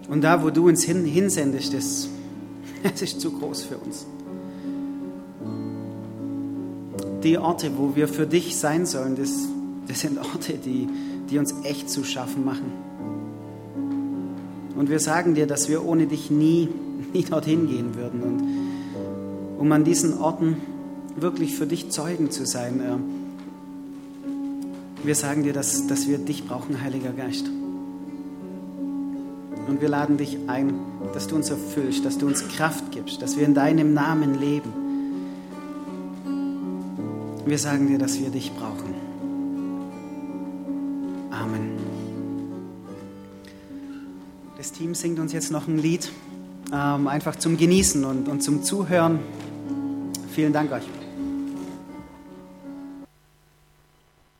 und 0.08 0.24
da, 0.24 0.44
wo 0.44 0.50
du 0.50 0.70
uns 0.70 0.86
hin, 0.86 1.04
hinsendest, 1.04 1.74
das, 1.74 2.08
das 2.84 3.02
ist 3.02 3.20
zu 3.20 3.32
groß 3.32 3.64
für 3.64 3.78
uns. 3.78 4.06
Die 7.22 7.38
Orte, 7.38 7.72
wo 7.76 7.98
wir 7.98 8.08
für 8.08 8.28
dich 8.28 8.56
sein 8.56 8.86
sollen, 8.86 9.18
das, 9.18 9.32
das 9.90 10.00
sind 10.00 10.20
Orte, 10.20 10.54
die, 10.54 10.88
die 11.30 11.38
uns 11.38 11.54
echt 11.64 11.90
zu 11.90 12.06
schaffen 12.06 12.46
machen. 12.46 12.85
Und 14.76 14.90
wir 14.90 15.00
sagen 15.00 15.36
dir, 15.36 15.48
dass 15.48 15.70
wir 15.70 15.86
ohne 15.86 16.08
dich 16.08 16.30
nie, 16.30 16.70
nie 17.14 17.24
dorthin 17.24 17.68
gehen 17.68 17.96
würden. 17.96 18.22
Und 18.22 18.44
um 19.58 19.72
an 19.72 19.84
diesen 19.84 20.18
Orten 20.18 20.58
wirklich 21.16 21.56
für 21.56 21.66
dich 21.66 21.90
Zeugen 21.92 22.30
zu 22.30 22.46
sein, 22.46 22.82
äh, 22.82 22.98
wir 25.06 25.16
sagen 25.16 25.44
dir, 25.44 25.54
dass, 25.54 25.88
dass 25.88 26.08
wir 26.08 26.18
dich 26.18 26.48
brauchen, 26.48 26.82
Heiliger 26.82 27.12
Geist. 27.12 27.46
Und 29.68 29.82
wir 29.82 29.90
laden 29.90 30.18
dich 30.18 30.38
ein, 30.48 30.74
dass 31.14 31.28
du 31.28 31.36
uns 31.36 31.50
erfüllst, 31.50 32.06
dass 32.06 32.18
du 32.18 32.28
uns 32.28 32.48
Kraft 32.50 32.92
gibst, 32.92 33.22
dass 33.22 33.38
wir 33.38 33.46
in 33.46 33.54
deinem 33.54 33.94
Namen 33.94 34.40
leben. 34.40 34.74
Wir 37.46 37.60
sagen 37.60 37.88
dir, 37.88 37.98
dass 37.98 38.20
wir 38.20 38.30
dich 38.30 38.52
brauchen. 38.54 38.95
Team 44.86 44.94
singt 44.94 45.18
uns 45.18 45.34
jetzt 45.34 45.52
noch 45.52 45.68
ein 45.68 45.80
Lied, 45.80 46.12
ähm, 46.72 47.08
einfach 47.08 47.36
zum 47.38 47.58
Genießen 47.58 48.06
und, 48.06 48.28
und 48.28 48.44
zum 48.44 48.62
Zuhören. 48.62 49.18
Vielen 50.32 50.54
Dank 50.54 50.72
euch. 50.72 50.84